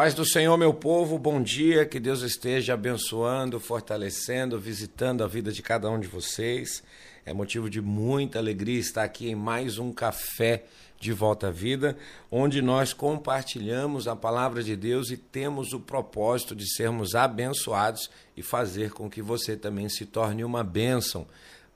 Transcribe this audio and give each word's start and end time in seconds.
Paz 0.00 0.14
do 0.14 0.24
Senhor, 0.24 0.56
meu 0.56 0.72
povo, 0.72 1.18
bom 1.18 1.42
dia, 1.42 1.84
que 1.84 2.00
Deus 2.00 2.22
esteja 2.22 2.72
abençoando, 2.72 3.60
fortalecendo, 3.60 4.58
visitando 4.58 5.22
a 5.22 5.26
vida 5.26 5.52
de 5.52 5.60
cada 5.60 5.90
um 5.90 6.00
de 6.00 6.08
vocês. 6.08 6.82
É 7.26 7.34
motivo 7.34 7.68
de 7.68 7.82
muita 7.82 8.38
alegria 8.38 8.80
estar 8.80 9.04
aqui 9.04 9.28
em 9.28 9.34
mais 9.34 9.76
um 9.76 9.92
café 9.92 10.64
de 10.98 11.12
volta 11.12 11.48
à 11.48 11.50
vida, 11.50 11.98
onde 12.30 12.62
nós 12.62 12.94
compartilhamos 12.94 14.08
a 14.08 14.16
palavra 14.16 14.62
de 14.62 14.74
Deus 14.74 15.10
e 15.10 15.18
temos 15.18 15.74
o 15.74 15.80
propósito 15.80 16.56
de 16.56 16.66
sermos 16.74 17.14
abençoados 17.14 18.10
e 18.34 18.42
fazer 18.42 18.92
com 18.92 19.10
que 19.10 19.20
você 19.20 19.54
também 19.54 19.90
se 19.90 20.06
torne 20.06 20.42
uma 20.42 20.64
bênção 20.64 21.26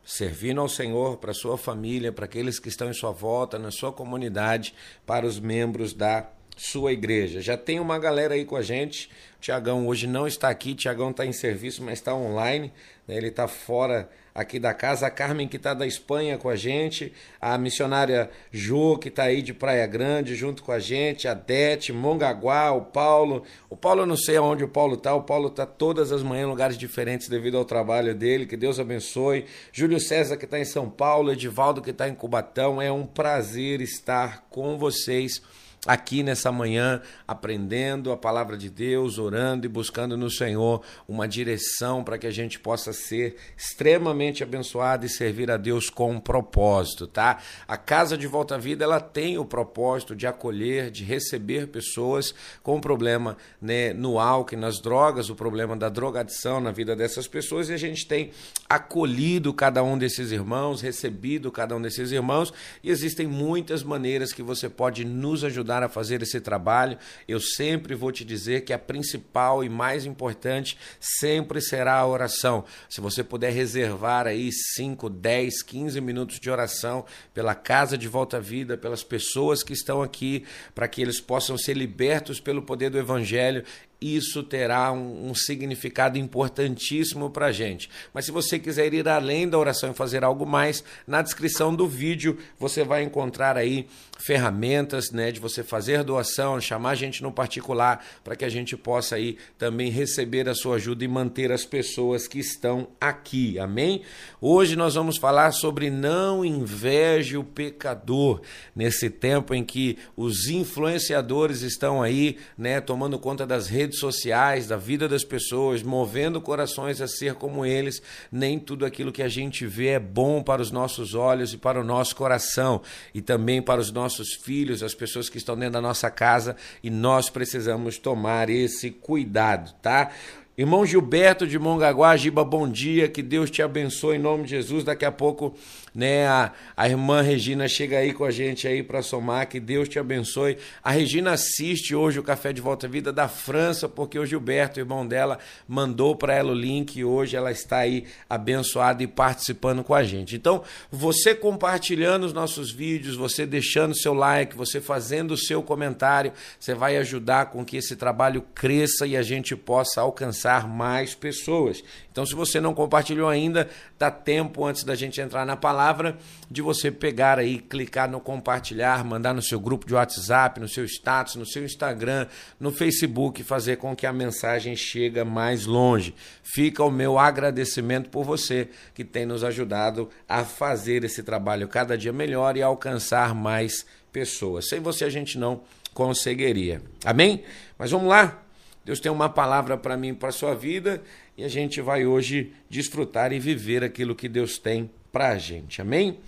servindo 0.03 0.63
ao 0.63 0.69
Senhor, 0.69 1.19
para 1.19 1.35
sua 1.35 1.59
família, 1.59 2.11
para 2.11 2.25
aqueles 2.25 2.59
que 2.59 2.71
estão 2.71 2.89
em 2.89 2.95
sua 2.95 3.11
volta, 3.11 3.59
na 3.59 3.71
sua 3.71 3.93
comunidade, 3.93 4.75
para 5.05 5.27
os 5.27 5.39
membros 5.39 5.93
da 5.93 6.27
sua 6.57 6.93
igreja. 6.93 7.41
Já 7.41 7.57
tem 7.57 7.81
uma 7.81 7.99
galera 7.99 8.35
aí 8.35 8.45
com 8.45 8.57
a 8.57 8.63
gente. 8.63 9.11
Tiagão 9.41 9.87
hoje 9.87 10.07
não 10.07 10.27
está 10.27 10.49
aqui, 10.49 10.75
Tiagão 10.75 11.11
está 11.11 11.27
em 11.27 11.33
serviço, 11.33 11.83
mas 11.83 11.99
está 11.99 12.15
online. 12.15 12.73
Né? 13.07 13.17
Ele 13.17 13.29
está 13.29 13.47
fora 13.47 14.09
aqui 14.35 14.59
da 14.59 14.75
casa. 14.75 15.07
A 15.07 15.11
Carmen, 15.11 15.47
que 15.47 15.57
está 15.57 15.73
da 15.75 15.87
Espanha 15.87 16.37
com 16.37 16.49
a 16.49 16.57
gente. 16.57 17.13
A 17.41 17.57
missionária 17.57 18.31
Jo, 18.51 18.99
que 18.99 19.09
está 19.09 19.25
aí 19.25 19.43
de 19.43 19.55
Praia 19.55 19.87
Grande 19.87 20.35
junto 20.35 20.63
com 20.63 20.73
a 20.73 20.79
gente. 20.79 21.29
A 21.29 21.35
Dete, 21.35 21.93
Mongaguá, 21.93 22.73
o 22.73 22.83
Paulo. 22.83 23.45
O 23.71 23.77
Paulo, 23.77 24.03
eu 24.03 24.07
não 24.07 24.17
sei 24.17 24.37
aonde 24.37 24.65
o 24.65 24.69
Paulo 24.69 24.95
está. 24.95 25.15
O 25.15 25.23
Paulo 25.23 25.49
está 25.49 25.67
todas 25.67 26.11
as 26.11 26.23
manhãs 26.23 26.47
em 26.47 26.51
lugares 26.51 26.79
diferentes 26.79 27.29
devido 27.29 27.59
ao 27.59 27.65
trabalho 27.65 28.15
dele. 28.15 28.47
Que 28.47 28.57
Deus 28.57 28.81
abençoe. 28.81 29.45
Júlio 29.73 30.01
César, 30.01 30.37
que 30.37 30.47
está 30.47 30.59
em 30.59 30.65
São 30.65 30.89
Paulo. 30.89 31.31
Edivaldo, 31.31 31.83
que 31.83 31.91
está 31.91 32.09
em 32.09 32.15
Cubatão. 32.15 32.81
É 32.81 32.91
um 32.91 33.07
prazer 33.07 33.81
estar 33.81 34.47
com 34.51 34.79
vocês 34.79 35.43
aqui 35.87 36.23
nessa 36.23 36.51
manhã, 36.51 37.03
aprendendo 37.27 38.11
a 38.13 38.17
palavra 38.17 38.57
de 38.57 38.71
Deus, 38.71 39.19
orando 39.19 39.67
e 39.67 39.69
buscando 39.69 40.17
no 40.17 40.31
Senhor 40.31 40.83
uma 41.07 41.29
direção 41.29 42.03
para 42.03 42.19
que 42.19 42.27
a 42.27 42.31
gente 42.31 42.59
possa 42.59 42.93
ser 42.93 43.37
extremamente 43.57 44.43
abençoado 44.43 45.05
e 45.05 45.09
servir 45.09 45.51
a 45.51 45.57
Deus 45.57 45.91
com 45.91 46.13
um 46.13 46.21
propósito, 46.21 47.07
tá? 47.07 47.39
A 47.69 47.77
Casa 47.77 48.17
de 48.17 48.27
Volta 48.27 48.55
à 48.55 48.59
Vida, 48.59 48.85
ela 48.85 49.01
tem 49.01 49.39
o 49.39 49.45
propósito 49.45 50.17
de 50.17 50.27
acolher, 50.27 50.91
de 50.91 51.05
receber 51.05 51.69
pessoas 51.69 52.35
com 52.63 52.81
problema 52.81 53.37
né, 53.61 53.93
no 53.93 54.19
álcool, 54.19 54.57
nas 54.57 54.81
drogas, 54.81 55.29
o 55.29 55.35
problema 55.35 55.77
da 55.77 55.89
drogadição 55.89 56.61
na 56.61 56.71
vida 56.71 56.97
dessas 56.97 57.27
pessoas 57.27 57.69
e 57.69 57.73
a 57.73 57.77
gente 57.77 58.07
tem 58.07 58.31
acolhido 58.69 59.53
cada 59.53 59.83
um 59.83 59.99
desses 59.99 60.33
irmãos, 60.33 60.81
recebido 60.81 61.51
cada 61.51 61.77
um 61.77 61.83
desses 61.83 62.13
irmãos 62.13 62.53
e 62.83 62.91
existem 62.91 63.27
muitas 63.27 63.83
maneiras 63.83 64.33
que 64.33 64.43
você 64.43 64.69
pode 64.69 65.05
nos 65.05 65.45
ajudar 65.45 65.74
ajudar 65.75 65.83
a 65.83 65.89
fazer 65.89 66.23
esse 66.23 66.41
trabalho, 66.41 66.97
eu 67.27 67.41
sempre 67.41 67.95
vou 67.95 68.13
te 68.13 68.25
dizer 68.25 68.63
que 68.63 68.73
a 68.73 68.79
principal 68.79 69.65
e 69.65 69.69
mais 69.69 70.07
importante 70.07 70.79
sempre 71.01 71.61
será 71.61 71.97
a 71.97 72.07
oração. 72.07 72.65
Se 72.89 73.01
você 73.01 73.25
puder 73.25 73.53
reservar 73.53 74.27
aí 74.27 74.51
5, 74.53 75.11
10, 75.11 75.63
15 75.63 76.01
minutos 76.01 76.39
de 76.39 76.51
oração 76.51 77.05
pela 77.33 77.55
casa 77.55 77.99
de 77.99 78.07
volta 78.07 78.37
à 78.37 78.41
vida, 78.41 78.77
pelas 78.77 79.03
pessoas 79.03 79.63
que 79.63 79.73
estão 79.73 80.03
aqui, 80.03 80.45
para 80.75 80.87
que 80.89 81.03
eles 81.03 81.21
possam 81.21 81.59
ser 81.59 81.75
libertos 81.75 82.41
pelo 82.41 82.63
poder 82.63 82.91
do 82.91 82.99
evangelho 82.99 83.65
isso 84.05 84.43
terá 84.43 84.93
um, 84.93 85.31
um 85.31 85.35
significado 85.35 86.19
importantíssimo 86.19 87.31
para 87.31 87.47
a 87.47 87.53
gente. 87.53 87.89
Mas 88.13 88.27
se 88.27 88.31
você 88.31 88.59
quiser 88.59 88.93
ir 88.93 89.09
além 89.09 89.49
da 89.49 89.59
oração 89.59 89.91
e 89.91 89.95
fazer 89.95 90.23
algo 90.23 90.45
mais, 90.45 90.85
na 91.07 91.23
descrição 91.23 91.75
do 91.75 91.89
vídeo 91.89 92.39
você 92.59 92.85
vai 92.85 93.03
encontrar 93.03 93.57
aí 93.57 93.87
ferramentas 94.19 95.11
né, 95.11 95.31
de 95.31 95.41
você 95.41 95.63
fazer 95.63 96.03
doação, 96.03 96.61
chamar 96.61 96.91
a 96.91 96.95
gente 96.95 97.23
no 97.23 97.33
particular, 97.33 98.05
para 98.23 98.37
que 98.37 98.45
a 98.45 98.49
gente 98.49 98.77
possa 98.77 99.17
aí 99.17 99.37
também 99.59 99.91
receber 99.91 100.49
a 100.49 100.55
sua 100.55 100.77
ajuda 100.77 101.05
e 101.05 101.09
manter 101.09 101.53
as 101.53 101.65
pessoas 101.65 102.27
que 102.27 102.39
estão 102.39 102.89
aqui. 103.01 103.59
Amém? 103.59 104.03
Hoje 104.41 104.77
nós 104.77 104.95
vamos 104.95 105.19
falar 105.19 105.53
sobre 105.53 105.91
não 105.91 106.45
inveje 106.45 107.37
o 107.37 107.45
pecador, 107.45 108.41
nesse 108.75 109.11
tempo 109.11 109.55
em 109.55 109.65
que 109.65 109.99
os 110.17 110.49
influenciadores 110.49 111.63
estão 111.63 112.03
aí, 112.03 112.39
né, 112.57 112.81
tomando 112.81 113.19
conta 113.19 113.47
das 113.47 113.69
redes 113.69 113.94
redes 113.95 114.01
sociais, 114.01 114.67
da 114.67 114.77
vida 114.77 115.09
das 115.09 115.25
pessoas, 115.25 115.83
movendo 115.83 116.41
corações 116.41 117.01
a 117.01 117.07
ser 117.07 117.35
como 117.35 117.65
eles. 117.65 118.03
Nem 118.31 118.59
tudo 118.59 118.85
aquilo 118.85 119.13
que 119.13 119.23
a 119.23 119.29
gente 119.29 119.67
vê 119.67 119.89
é 119.89 119.99
bom 119.99 120.43
para 120.43 120.61
os 120.61 120.71
nossos 120.71 121.15
olhos 121.15 121.53
e 121.53 121.57
para 121.57 121.81
o 121.81 121.85
nosso 121.85 122.17
coração, 122.17 122.83
e 123.15 123.23
também 123.23 123.63
para 123.63 123.81
os 123.81 123.93
nossos 123.93 124.35
filhos, 124.35 124.83
as 124.83 124.95
pessoas 124.95 125.29
que 125.29 125.39
estão 125.39 125.57
dentro 125.57 125.75
da 125.75 125.81
nossa 125.81 126.11
casa, 126.11 126.57
e 126.83 126.91
nós 126.91 127.31
precisamos 127.31 127.99
tomar 127.99 128.51
esse 128.51 128.91
cuidado, 128.91 129.73
tá? 129.81 130.11
Irmão 130.57 130.87
Gilberto 130.87 131.49
de 131.49 131.59
Mongaguá, 131.59 132.17
Giba, 132.17 132.45
bom 132.45 132.69
dia, 132.69 133.09
que 133.09 133.25
Deus 133.25 133.51
te 133.51 133.61
abençoe 133.61 134.15
em 134.15 134.21
nome 134.21 134.45
de 134.45 134.51
Jesus. 134.51 134.85
Daqui 134.85 135.05
a 135.05 135.11
pouco, 135.11 135.53
né, 135.93 136.29
a, 136.29 136.53
a 136.77 136.89
irmã 136.89 137.23
Regina 137.23 137.67
chega 137.67 137.99
aí 137.99 138.13
com 138.13 138.25
a 138.25 138.31
gente 138.31 138.69
aí 138.69 138.81
para 138.81 139.03
somar, 139.03 139.49
que 139.49 139.59
Deus 139.59 139.89
te 139.89 139.99
abençoe. 139.99 140.57
A 140.81 140.93
Regina 140.93 141.33
assiste 141.33 141.93
hoje 141.93 142.21
o 142.21 142.23
Café 142.23 142.53
de 142.53 142.61
Volta 142.61 142.87
à 142.87 142.89
Vida 142.89 143.13
da 143.13 143.27
França, 143.27 143.89
porque 143.89 144.17
o 144.17 144.25
Gilberto, 144.25 144.79
irmão 144.79 145.05
dela, 145.05 145.41
mandou 145.67 146.15
para 146.15 146.37
ela 146.37 146.53
o 146.53 146.55
link 146.55 146.95
e 146.95 147.05
hoje 147.05 147.37
ela 147.37 147.51
está 147.51 147.79
aí 147.79 148.05
abençoada 148.31 149.03
e 149.03 149.09
participando 149.09 149.83
com 149.83 149.93
a 149.93 150.05
gente. 150.05 150.37
Então, 150.37 150.63
você 150.89 151.35
compartilhando 151.35 152.23
os 152.23 152.33
nossos 152.33 152.71
vídeos, 152.71 153.17
você 153.17 153.45
deixando 153.45 153.99
seu 153.99 154.15
like, 154.15 154.57
você 154.57 154.81
fazendo 154.81 155.33
o 155.33 155.37
seu 155.37 155.65
comentário, 155.65 156.33
você 156.61 156.75
vai 156.75 156.97
ajudar 156.97 157.47
com 157.47 157.65
que 157.65 157.77
esse 157.77 157.97
trabalho 157.97 158.45
cresça 158.55 159.05
e 159.05 159.17
a 159.17 159.23
gente 159.23 159.57
possa 159.57 160.01
alcançar 160.01 160.44
alcançar 160.45 160.69
mais 160.69 161.15
pessoas. 161.15 161.83
Então, 162.13 162.25
se 162.25 162.35
você 162.35 162.61
não 162.61 162.75
compartilhou 162.75 163.29
ainda, 163.29 163.69
dá 163.99 164.11
tempo 164.11 164.65
antes 164.65 164.85
da 164.85 164.95
gente 164.95 165.21
entrar 165.21 165.45
na 165.47 165.57
palavra 165.57 166.17
de 166.51 166.63
você 166.63 166.91
pegar 166.91 167.39
aí, 167.39 167.59
clicar 167.59 168.09
no 168.09 168.21
compartilhar, 168.21 169.05
mandar 169.05 169.33
no 169.33 169.43
seu 169.43 169.59
grupo 169.59 169.87
de 169.87 169.95
WhatsApp, 169.95 170.61
no 170.61 170.69
seu 170.69 170.85
status, 170.85 171.37
no 171.37 171.47
seu 171.47 171.65
Instagram, 171.65 172.27
no 172.61 172.71
Facebook, 172.71 173.43
fazer 173.43 173.77
com 173.77 173.97
que 173.97 174.07
a 174.07 174.13
mensagem 174.13 174.77
chegue 174.77 175.25
mais 175.25 175.67
longe. 175.67 176.15
Fica 176.43 176.85
o 176.85 176.91
meu 176.91 177.19
agradecimento 177.19 178.11
por 178.11 178.25
você 178.25 178.69
que 178.95 179.05
tem 179.05 179.27
nos 179.27 179.43
ajudado 179.43 180.11
a 180.29 180.45
fazer 180.45 181.05
esse 181.05 181.23
trabalho 181.23 181.67
cada 181.67 181.97
dia 181.97 182.13
melhor 182.13 182.57
e 182.57 182.63
alcançar 182.63 183.35
mais 183.35 183.87
pessoas. 184.13 184.69
Sem 184.69 184.81
você 184.81 185.05
a 185.05 185.11
gente 185.11 185.39
não 185.39 185.63
conseguiria. 185.93 186.83
Amém? 187.05 187.43
Mas 187.79 187.91
vamos 187.91 188.09
lá. 188.09 188.44
Deus 188.85 189.01
tem 189.01 189.11
uma 189.11 189.29
palavra 189.29 189.77
para 189.79 189.97
mim, 189.97 190.15
para 190.15 190.31
sua 190.31 190.55
vida, 190.55 191.03
e 191.37 191.45
a 191.45 191.49
gente 191.49 191.81
vai 191.81 192.05
hoje 192.05 192.53
desfrutar 192.69 193.33
e 193.33 193.39
viver 193.39 193.83
aquilo 193.83 194.15
que 194.15 194.29
Deus 194.29 194.59
tem 194.59 194.91
para 195.11 195.31
a 195.31 195.39
gente. 195.39 195.81
Amém? 195.81 196.19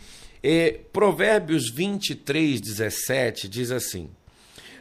E 0.43 0.81
Provérbios 0.93 1.71
23, 1.71 2.61
17 2.61 3.49
diz 3.49 3.71
assim: 3.71 4.09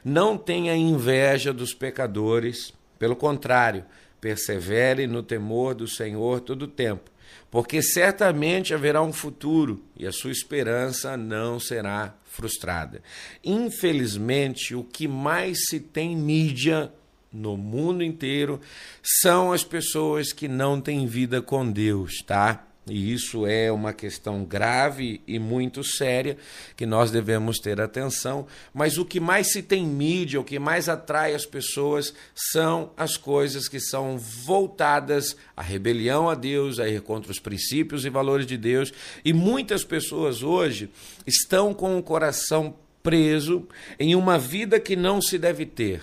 Não 0.03 0.37
tenha 0.37 0.75
inveja 0.75 1.51
dos 1.51 1.73
pecadores, 1.73 2.73
pelo 2.97 3.15
contrário, 3.15 3.83
persevere 4.21 5.05
no 5.05 5.21
temor 5.21 5.75
do 5.75 5.87
Senhor 5.87 6.39
todo 6.39 6.63
o 6.63 6.67
tempo, 6.67 7.11
porque 7.51 7.81
certamente 7.81 8.73
haverá 8.73 9.01
um 9.01 9.11
futuro 9.11 9.83
e 9.97 10.07
a 10.07 10.11
sua 10.11 10.31
esperança 10.31 11.17
não 11.17 11.59
será 11.59 12.15
frustrada. 12.23 13.01
Infelizmente, 13.43 14.73
o 14.75 14.83
que 14.83 15.07
mais 15.07 15.67
se 15.67 15.79
tem 15.79 16.15
mídia 16.15 16.91
no 17.35 17.57
mundo 17.57 18.03
inteiro 18.03 18.59
são 19.03 19.51
as 19.51 19.63
pessoas 19.63 20.31
que 20.31 20.47
não 20.47 20.79
têm 20.79 21.05
vida 21.05 21.41
com 21.41 21.69
Deus, 21.69 22.23
tá? 22.25 22.65
E 22.87 23.11
isso 23.11 23.47
é 23.47 23.71
uma 23.71 23.91
questão 23.93 24.45
grave 24.45 25.19
e 25.27 25.39
muito 25.39 25.83
séria 25.83 26.37
que 26.77 26.85
nós 26.85 27.09
devemos 27.09 27.57
ter 27.57 27.81
atenção. 27.81 28.45
Mas 28.71 28.99
o 28.99 29.05
que 29.05 29.19
mais 29.19 29.51
se 29.51 29.63
tem 29.63 29.83
mídia, 29.83 30.39
o 30.39 30.43
que 30.43 30.59
mais 30.59 30.87
atrai 30.87 31.33
as 31.33 31.47
pessoas 31.47 32.13
são 32.35 32.91
as 32.95 33.17
coisas 33.17 33.67
que 33.67 33.79
são 33.79 34.19
voltadas 34.19 35.35
à 35.57 35.63
rebelião 35.63 36.29
a 36.29 36.35
Deus, 36.35 36.79
a 36.79 36.87
ir 36.87 37.01
contra 37.01 37.31
os 37.31 37.39
princípios 37.39 38.05
e 38.05 38.09
valores 38.09 38.45
de 38.45 38.55
Deus. 38.55 38.93
E 39.23 39.33
muitas 39.33 39.83
pessoas 39.83 40.43
hoje 40.43 40.87
estão 41.25 41.73
com 41.73 41.97
o 41.97 42.03
coração 42.03 42.75
preso 43.01 43.67
em 43.99 44.15
uma 44.15 44.37
vida 44.37 44.79
que 44.79 44.95
não 44.95 45.19
se 45.19 45.39
deve 45.39 45.65
ter 45.65 46.01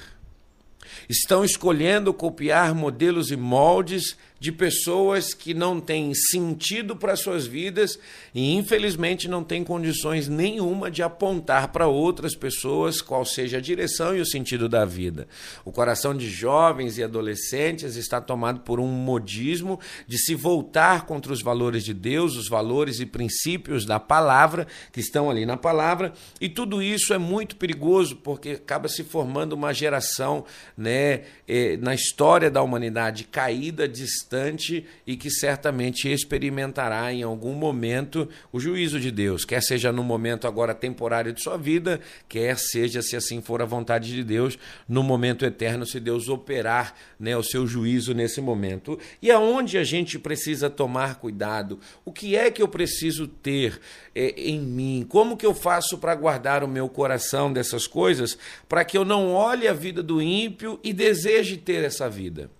estão 1.08 1.44
escolhendo 1.44 2.12
copiar 2.12 2.74
modelos 2.74 3.30
e 3.30 3.36
moldes 3.36 4.16
de 4.42 4.50
pessoas 4.50 5.32
que 5.32 5.54
não 5.54 5.80
têm 5.80 6.12
sentido 6.14 6.96
para 6.96 7.14
suas 7.14 7.46
vidas 7.46 7.96
e, 8.34 8.54
infelizmente, 8.54 9.28
não 9.28 9.44
têm 9.44 9.62
condições 9.62 10.26
nenhuma 10.26 10.90
de 10.90 11.00
apontar 11.00 11.68
para 11.68 11.86
outras 11.86 12.34
pessoas 12.34 13.00
qual 13.00 13.24
seja 13.24 13.58
a 13.58 13.60
direção 13.60 14.16
e 14.16 14.20
o 14.20 14.26
sentido 14.26 14.68
da 14.68 14.84
vida. 14.84 15.28
O 15.64 15.70
coração 15.70 16.12
de 16.12 16.28
jovens 16.28 16.98
e 16.98 17.04
adolescentes 17.04 17.94
está 17.94 18.20
tomado 18.20 18.62
por 18.62 18.80
um 18.80 18.88
modismo 18.88 19.78
de 20.08 20.18
se 20.18 20.34
voltar 20.34 21.06
contra 21.06 21.32
os 21.32 21.40
valores 21.40 21.84
de 21.84 21.94
Deus, 21.94 22.34
os 22.34 22.48
valores 22.48 22.98
e 22.98 23.06
princípios 23.06 23.84
da 23.84 24.00
palavra, 24.00 24.66
que 24.92 24.98
estão 24.98 25.30
ali 25.30 25.46
na 25.46 25.56
palavra, 25.56 26.12
e 26.40 26.48
tudo 26.48 26.82
isso 26.82 27.14
é 27.14 27.18
muito 27.18 27.54
perigoso 27.54 28.16
porque 28.16 28.50
acaba 28.50 28.88
se 28.88 29.04
formando 29.04 29.52
uma 29.52 29.72
geração 29.72 30.44
né, 30.76 31.22
eh, 31.46 31.76
na 31.80 31.94
história 31.94 32.50
da 32.50 32.60
humanidade 32.60 33.22
caída, 33.22 33.86
distante 33.86 34.31
distante 34.32 34.86
e 35.06 35.16
que 35.16 35.30
certamente 35.30 36.10
experimentará 36.10 37.12
em 37.12 37.22
algum 37.22 37.52
momento 37.52 38.28
o 38.50 38.58
juízo 38.58 38.98
de 38.98 39.10
Deus, 39.10 39.44
quer 39.44 39.62
seja 39.62 39.92
no 39.92 40.02
momento 40.02 40.46
agora 40.46 40.74
temporário 40.74 41.32
de 41.32 41.42
sua 41.42 41.58
vida, 41.58 42.00
quer 42.28 42.58
seja, 42.58 43.02
se 43.02 43.14
assim 43.14 43.42
for 43.42 43.60
a 43.60 43.66
vontade 43.66 44.12
de 44.12 44.24
Deus, 44.24 44.58
no 44.88 45.02
momento 45.02 45.44
eterno, 45.44 45.84
se 45.84 46.00
Deus 46.00 46.28
operar 46.28 46.94
né, 47.20 47.36
o 47.36 47.42
seu 47.42 47.66
juízo 47.66 48.14
nesse 48.14 48.40
momento. 48.40 48.98
E 49.20 49.30
aonde 49.30 49.76
a 49.76 49.84
gente 49.84 50.18
precisa 50.18 50.70
tomar 50.70 51.16
cuidado? 51.16 51.78
O 52.04 52.12
que 52.12 52.34
é 52.34 52.50
que 52.50 52.62
eu 52.62 52.68
preciso 52.68 53.28
ter 53.28 53.78
é, 54.14 54.30
em 54.36 54.60
mim? 54.60 55.06
Como 55.08 55.36
que 55.36 55.44
eu 55.44 55.54
faço 55.54 55.98
para 55.98 56.14
guardar 56.14 56.64
o 56.64 56.68
meu 56.68 56.88
coração 56.88 57.52
dessas 57.52 57.86
coisas, 57.86 58.38
para 58.68 58.84
que 58.84 58.96
eu 58.96 59.04
não 59.04 59.32
olhe 59.32 59.68
a 59.68 59.72
vida 59.72 60.02
do 60.02 60.22
ímpio 60.22 60.80
e 60.82 60.92
deseje 60.92 61.56
ter 61.56 61.84
essa 61.84 62.08
vida? 62.08 62.50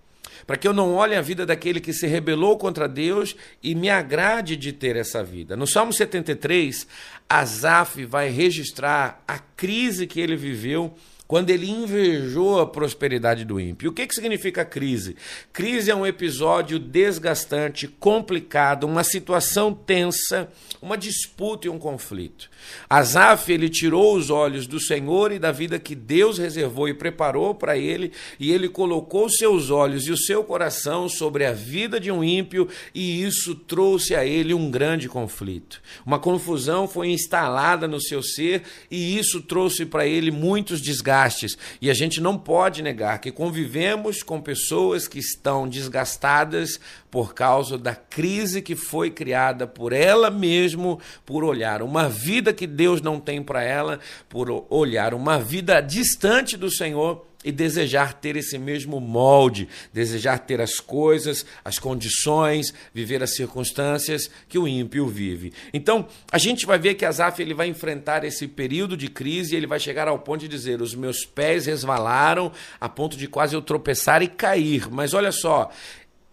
Para 0.47 0.56
que 0.56 0.67
eu 0.67 0.73
não 0.73 0.94
olhe 0.94 1.15
a 1.15 1.21
vida 1.21 1.47
daquele 1.47 1.81
que 1.81 1.93
se 1.93 2.06
rebelou 2.06 2.59
contra 2.59 2.89
Deus 2.89 3.37
e 3.62 3.75
me 3.75 3.89
agrade 3.89 4.56
de 4.56 4.73
ter 4.73 4.97
essa 4.97 5.23
vida. 5.23 5.56
No 5.56 5.67
Salmo 5.67 5.93
73, 5.93 6.87
Asaf 7.29 8.05
vai 8.05 8.29
registrar 8.29 9.23
a 9.27 9.39
crise 9.39 10.06
que 10.06 10.21
ele 10.21 10.37
viveu 10.37 10.94
quando 11.32 11.49
ele 11.49 11.70
invejou 11.70 12.61
a 12.61 12.67
prosperidade 12.67 13.43
do 13.43 13.58
ímpio. 13.58 13.88
O 13.88 13.93
que, 13.94 14.06
que 14.06 14.14
significa 14.14 14.67
crise? 14.67 15.17
Crise 15.50 15.90
é 15.90 15.94
um 15.94 16.06
episódio 16.06 16.79
desgastante, 16.79 17.88
complicado, 17.88 18.84
uma 18.84 19.02
situação 19.02 19.73
tensa, 19.73 20.50
uma 20.82 20.94
disputa 20.94 21.67
e 21.67 21.70
um 21.70 21.79
conflito. 21.79 22.50
Asaf, 22.88 23.50
ele 23.50 23.70
tirou 23.70 24.14
os 24.14 24.29
olhos 24.29 24.67
do 24.67 24.79
Senhor 24.79 25.32
e 25.32 25.38
da 25.38 25.50
vida 25.50 25.79
que 25.79 25.94
Deus 25.94 26.37
reservou 26.37 26.87
e 26.87 26.93
preparou 26.93 27.55
para 27.55 27.79
ele, 27.79 28.12
e 28.38 28.52
ele 28.52 28.69
colocou 28.69 29.31
seus 29.31 29.70
olhos 29.70 30.06
e 30.06 30.12
o 30.12 30.19
seu 30.19 30.44
coração 30.44 31.08
sobre 31.08 31.46
a 31.46 31.52
vida 31.52 31.99
de 31.99 32.11
um 32.11 32.23
ímpio, 32.23 32.69
e 32.94 33.25
isso 33.25 33.55
trouxe 33.55 34.14
a 34.14 34.23
ele 34.23 34.52
um 34.52 34.70
grande 34.70 35.08
conflito. 35.08 35.81
Uma 36.05 36.19
confusão 36.19 36.87
foi 36.87 37.08
instalada 37.08 37.88
no 37.88 38.02
seu 38.02 38.23
ser, 38.23 38.64
e 38.90 39.19
isso 39.19 39.40
trouxe 39.40 39.87
para 39.87 40.06
ele 40.06 40.31
muitos 40.31 40.82
desgastes 40.82 41.22
desgastes. 41.23 41.57
E 41.81 41.91
a 41.91 41.95
gente 41.95 42.21
não 42.21 42.37
pode 42.37 42.83
negar 42.83 43.19
que 43.21 43.31
convivemos 43.31 44.23
com 44.23 44.41
pessoas 44.41 45.07
que 45.07 45.19
estão 45.19 45.69
desgastadas 45.69 46.81
por 47.11 47.35
causa 47.35 47.77
da 47.77 47.95
crise 47.95 48.63
que 48.63 48.75
foi 48.75 49.11
criada 49.11 49.67
por 49.67 49.93
ela 49.93 50.31
mesmo, 50.31 51.01
por 51.25 51.45
olhar 51.45 51.83
uma 51.83 52.09
vida 52.09 52.53
que 52.53 52.67
Deus 52.67 53.01
não 53.01 53.21
tem 53.21 53.43
para 53.43 53.63
ela, 53.63 54.01
por 54.29 54.67
olhar 54.71 55.15
uma 55.15 55.39
vida 55.39 55.81
distante 55.81 56.57
do 56.57 56.71
Senhor 56.71 57.27
e 57.44 57.50
desejar 57.50 58.15
ter 58.15 58.37
esse 58.37 58.59
mesmo 58.59 59.00
molde, 59.00 59.69
desejar 59.93 60.39
ter 60.39 60.61
as 60.61 60.81
coisas, 60.81 61.44
as 61.65 61.79
condições, 61.79 62.73
viver 62.93 63.23
as 63.23 63.35
circunstâncias 63.35 64.31
que 64.49 64.59
o 64.59 64.69
ímpio 64.69 65.06
vive. 65.06 65.53
Então, 65.73 66.06
a 66.31 66.39
gente 66.39 66.67
vai 66.67 66.79
ver 66.79 66.94
que 66.94 67.05
Asaf 67.05 67.41
ele 67.41 67.55
vai 67.55 67.67
enfrentar 67.69 68.25
esse 68.25 68.47
período 68.47 68.97
de 68.97 69.09
crise 69.09 69.55
e 69.55 69.56
ele 69.56 69.67
vai 69.67 69.81
chegar 69.81 70.09
ao 70.09 70.19
ponto 70.19 70.41
de 70.41 70.49
dizer: 70.49 70.81
"Os 70.81 70.94
meus 70.94 71.25
pés 71.25 71.67
resvalaram 71.67 72.53
a 72.81 72.89
ponto 72.89 73.17
de 73.17 73.27
quase 73.27 73.55
eu 73.55 73.62
tropeçar 73.62 74.23
e 74.23 74.29
cair". 74.29 74.89
Mas 74.91 75.15
olha 75.15 75.33
só, 75.33 75.71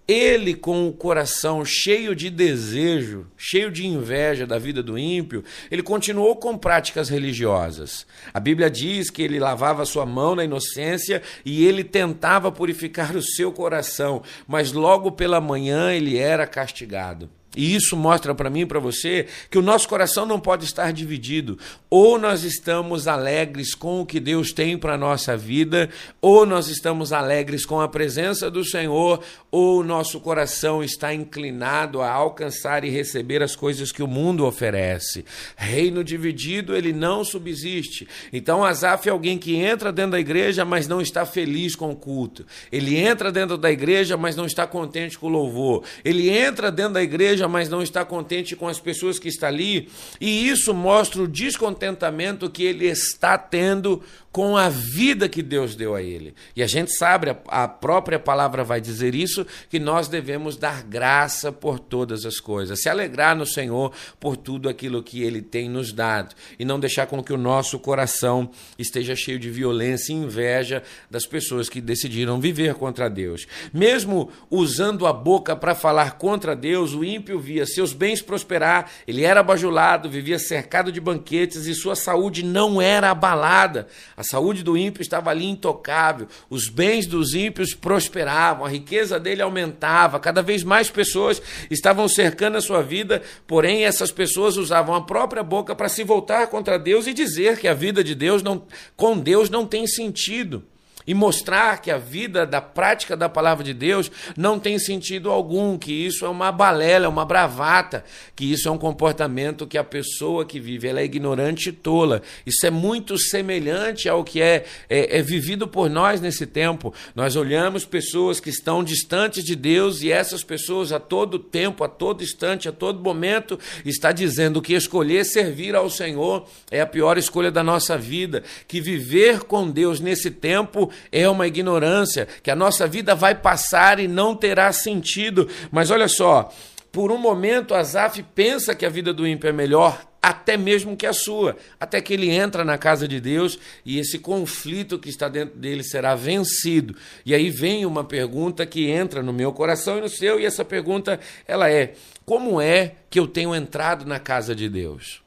ele, 0.09 0.55
com 0.55 0.87
o 0.87 0.91
coração 0.91 1.63
cheio 1.63 2.15
de 2.15 2.31
desejo, 2.31 3.27
cheio 3.37 3.69
de 3.69 3.85
inveja 3.85 4.47
da 4.47 4.57
vida 4.57 4.81
do 4.81 4.97
ímpio, 4.97 5.43
ele 5.69 5.83
continuou 5.83 6.35
com 6.35 6.57
práticas 6.57 7.09
religiosas. 7.09 8.07
A 8.33 8.39
Bíblia 8.39 8.71
diz 8.71 9.11
que 9.11 9.21
ele 9.21 9.39
lavava 9.39 9.85
sua 9.85 10.07
mão 10.07 10.33
na 10.33 10.43
inocência 10.43 11.21
e 11.45 11.63
ele 11.63 11.83
tentava 11.83 12.51
purificar 12.51 13.15
o 13.15 13.21
seu 13.21 13.51
coração, 13.51 14.23
mas 14.47 14.71
logo 14.71 15.11
pela 15.11 15.39
manhã 15.39 15.93
ele 15.93 16.17
era 16.17 16.47
castigado. 16.47 17.29
E 17.55 17.75
isso 17.75 17.97
mostra 17.97 18.35
para 18.35 18.49
mim 18.49 18.61
e 18.61 18.65
para 18.65 18.79
você 18.79 19.25
que 19.49 19.57
o 19.57 19.61
nosso 19.61 19.87
coração 19.87 20.25
não 20.25 20.39
pode 20.39 20.65
estar 20.65 20.93
dividido. 20.93 21.57
Ou 21.89 22.19
nós 22.19 22.43
estamos 22.43 23.07
alegres 23.07 23.73
com 23.73 24.01
o 24.01 24.05
que 24.05 24.19
Deus 24.19 24.51
tem 24.51 24.77
para 24.77 24.93
a 24.93 24.97
nossa 24.97 25.35
vida, 25.35 25.89
ou 26.21 26.45
nós 26.45 26.67
estamos 26.67 27.11
alegres 27.11 27.65
com 27.65 27.81
a 27.81 27.87
presença 27.87 28.51
do 28.51 28.63
Senhor, 28.63 29.21
ou 29.51 29.79
o 29.79 29.83
nosso 29.83 30.19
coração 30.19 30.83
está 30.83 31.11
inclinado 31.11 32.01
a 32.01 32.11
alcançar 32.11 32.83
e 32.83 32.89
receber 32.89 33.41
as 33.41 33.55
coisas 33.55 33.91
que 33.91 34.03
o 34.03 34.07
mundo 34.07 34.45
oferece. 34.45 35.25
Reino 35.55 36.03
dividido, 36.03 36.75
ele 36.75 36.93
não 36.93 37.23
subsiste. 37.23 38.07
Então, 38.31 38.63
Asaf 38.63 39.09
é 39.09 39.11
alguém 39.11 39.39
que 39.39 39.55
entra 39.55 39.91
dentro 39.91 40.11
da 40.11 40.19
igreja, 40.19 40.63
mas 40.63 40.87
não 40.87 41.01
está 41.01 41.25
feliz 41.25 41.75
com 41.75 41.89
o 41.89 41.95
culto. 41.95 42.45
Ele 42.71 42.95
entra 42.95 43.31
dentro 43.31 43.57
da 43.57 43.71
igreja, 43.71 44.15
mas 44.15 44.35
não 44.35 44.45
está 44.45 44.67
contente 44.67 45.17
com 45.17 45.25
o 45.25 45.29
louvor. 45.29 45.83
Ele 46.05 46.29
entra 46.29 46.71
dentro 46.71 46.93
da 46.93 47.01
igreja, 47.01 47.38
igreja, 47.39 47.47
mas 47.47 47.69
não 47.69 47.81
está 47.81 48.03
contente 48.03 48.55
com 48.55 48.67
as 48.67 48.79
pessoas 48.79 49.17
que 49.17 49.29
estão 49.29 49.47
ali, 49.47 49.89
e 50.19 50.49
isso 50.49 50.73
mostra 50.73 51.21
o 51.21 51.27
descontentamento 51.27 52.49
que 52.49 52.63
ele 52.63 52.85
está 52.85 53.37
tendo 53.37 54.03
com 54.31 54.55
a 54.55 54.69
vida 54.69 55.27
que 55.27 55.41
Deus 55.41 55.75
deu 55.75 55.95
a 55.95 56.01
ele. 56.01 56.35
E 56.55 56.61
a 56.61 56.67
gente 56.67 56.95
sabe, 56.95 57.35
a, 57.47 57.67
própria 57.67 58.19
palavra 58.19 58.63
vai 58.63 58.79
dizer 58.79 59.15
isso, 59.15 59.45
que 59.69 59.79
nós 59.79 60.07
devemos 60.07 60.55
dar 60.55 60.83
graça 60.83 61.51
por 61.51 61.79
todas 61.79 62.25
as 62.25 62.39
coisas, 62.39 62.81
se 62.81 62.89
alegrar 62.89 63.35
no 63.35 63.45
Senhor 63.45 63.91
por 64.19 64.37
tudo 64.37 64.69
aquilo 64.69 65.01
que 65.01 65.23
ele 65.23 65.41
tem 65.41 65.67
nos 65.67 65.91
dado, 65.91 66.35
e 66.59 66.65
não 66.65 66.79
deixar 66.79 67.07
com 67.07 67.23
que 67.23 67.33
o 67.33 67.37
nosso 67.37 67.79
coração 67.79 68.51
esteja 68.77 69.15
cheio 69.15 69.39
de 69.39 69.49
violência 69.49 70.13
e 70.13 70.17
inveja 70.17 70.83
das 71.09 71.25
pessoas 71.25 71.67
que 71.67 71.81
decidiram 71.81 72.39
viver 72.39 72.75
contra 72.75 73.09
Deus. 73.09 73.47
Mesmo 73.73 74.31
usando 74.49 75.07
a 75.07 75.13
boca 75.13 75.55
para 75.55 75.73
falar 75.73 76.17
contra 76.17 76.55
Deus, 76.55 76.93
o 76.93 77.03
ímpio 77.03 77.39
via 77.39 77.65
seus 77.65 77.93
bens 77.93 78.21
prosperar, 78.21 78.91
ele 79.07 79.23
era 79.23 79.41
bajulado, 79.41 80.09
vivia 80.09 80.37
cercado 80.37 80.91
de 80.91 81.01
banquetes 81.01 81.65
e 81.65 81.73
sua 81.73 81.95
saúde 81.95 82.43
não 82.43 82.81
era 82.81 83.09
abalada. 83.09 83.87
A 84.19 84.23
saúde 84.23 84.63
do 84.63 84.75
ímpio 84.75 85.01
estava 85.01 85.29
ali 85.29 85.45
intocável, 85.45 86.27
os 86.49 86.67
bens 86.67 87.05
dos 87.05 87.33
ímpios 87.33 87.73
prosperavam, 87.73 88.65
a 88.65 88.69
riqueza 88.69 89.17
dele 89.17 89.41
aumentava, 89.41 90.19
cada 90.19 90.41
vez 90.41 90.61
mais 90.61 90.89
pessoas 90.89 91.41
estavam 91.71 92.05
cercando 92.05 92.57
a 92.57 92.61
sua 92.61 92.81
vida, 92.81 93.21
porém 93.47 93.85
essas 93.85 94.11
pessoas 94.11 94.57
usavam 94.57 94.93
a 94.93 95.05
própria 95.05 95.41
boca 95.41 95.73
para 95.73 95.87
se 95.87 96.03
voltar 96.03 96.47
contra 96.47 96.77
Deus 96.77 97.07
e 97.07 97.13
dizer 97.13 97.59
que 97.59 97.67
a 97.69 97.73
vida 97.73 98.03
de 98.03 98.13
Deus 98.13 98.43
não, 98.43 98.61
com 98.97 99.17
Deus 99.17 99.49
não 99.49 99.65
tem 99.65 99.87
sentido 99.87 100.65
e 101.09 101.13
mostrar 101.15 101.81
que 101.81 101.89
a 101.89 101.97
vida 101.97 102.45
da 102.45 102.61
prática 102.61 103.17
da 103.17 103.27
palavra 103.27 103.63
de 103.63 103.73
Deus 103.73 104.11
não 104.37 104.59
tem 104.59 104.77
sentido 104.77 105.31
algum, 105.31 105.75
que 105.75 105.91
isso 105.91 106.23
é 106.23 106.29
uma 106.29 106.51
balela, 106.51 107.07
é 107.07 107.09
uma 107.09 107.25
bravata, 107.25 108.05
que 108.35 108.45
isso 108.45 108.69
é 108.69 108.71
um 108.71 108.77
comportamento 108.77 109.65
que 109.65 109.75
a 109.75 109.83
pessoa 109.83 110.45
que 110.45 110.59
vive 110.59 110.87
ela 110.87 110.99
é 110.99 111.03
ignorante 111.03 111.69
e 111.69 111.71
tola. 111.71 112.21
Isso 112.45 112.63
é 112.63 112.69
muito 112.69 113.17
semelhante 113.17 114.07
ao 114.07 114.23
que 114.23 114.39
é, 114.39 114.65
é, 114.87 115.17
é 115.17 115.21
vivido 115.23 115.67
por 115.67 115.89
nós 115.89 116.21
nesse 116.21 116.45
tempo. 116.45 116.93
Nós 117.15 117.35
olhamos 117.35 117.85
pessoas 117.85 118.39
que 118.39 118.51
estão 118.51 118.83
distantes 118.83 119.43
de 119.43 119.55
Deus 119.55 120.03
e 120.03 120.11
essas 120.11 120.43
pessoas 120.43 120.91
a 120.91 120.99
todo 120.99 121.39
tempo, 121.39 121.83
a 121.83 121.87
todo 121.87 122.23
instante, 122.23 122.69
a 122.69 122.71
todo 122.71 123.01
momento 123.01 123.57
está 123.83 124.11
dizendo 124.11 124.61
que 124.61 124.75
escolher 124.75 125.25
servir 125.25 125.75
ao 125.75 125.89
Senhor 125.89 126.47
é 126.69 126.81
a 126.81 126.85
pior 126.85 127.17
escolha 127.17 127.49
da 127.49 127.63
nossa 127.63 127.97
vida, 127.97 128.43
que 128.67 128.79
viver 128.79 129.39
com 129.45 129.71
Deus 129.71 129.99
nesse 129.99 130.29
tempo 130.29 130.91
é 131.11 131.27
uma 131.29 131.47
ignorância, 131.47 132.27
que 132.41 132.51
a 132.51 132.55
nossa 132.55 132.87
vida 132.87 133.15
vai 133.15 133.35
passar 133.35 133.99
e 133.99 134.07
não 134.07 134.35
terá 134.35 134.71
sentido. 134.71 135.47
Mas 135.71 135.91
olha 135.91 136.07
só, 136.07 136.51
por 136.91 137.11
um 137.11 137.17
momento 137.17 137.75
Asaf 137.75 138.23
pensa 138.35 138.73
que 138.73 138.85
a 138.85 138.89
vida 138.89 139.13
do 139.13 139.27
ímpio 139.27 139.47
é 139.47 139.53
melhor, 139.53 140.09
até 140.21 140.57
mesmo 140.57 140.97
que 140.97 141.05
a 141.05 141.13
sua, 141.13 141.55
até 141.79 142.01
que 142.01 142.13
ele 142.13 142.29
entra 142.29 142.65
na 142.65 142.77
casa 142.77 143.07
de 143.07 143.19
Deus 143.19 143.57
e 143.85 143.99
esse 143.99 144.19
conflito 144.19 144.99
que 144.99 145.09
está 145.09 145.29
dentro 145.29 145.57
dele 145.57 145.83
será 145.83 146.15
vencido. 146.15 146.95
E 147.25 147.33
aí 147.33 147.49
vem 147.49 147.85
uma 147.85 148.03
pergunta 148.03 148.65
que 148.65 148.89
entra 148.89 149.23
no 149.23 149.31
meu 149.31 149.53
coração 149.53 149.97
e 149.97 150.01
no 150.01 150.09
seu, 150.09 150.39
e 150.39 150.45
essa 150.45 150.65
pergunta 150.65 151.19
ela 151.47 151.69
é: 151.69 151.93
como 152.25 152.59
é 152.59 152.95
que 153.09 153.19
eu 153.19 153.27
tenho 153.27 153.55
entrado 153.55 154.05
na 154.05 154.19
casa 154.19 154.55
de 154.55 154.67
Deus? 154.67 155.21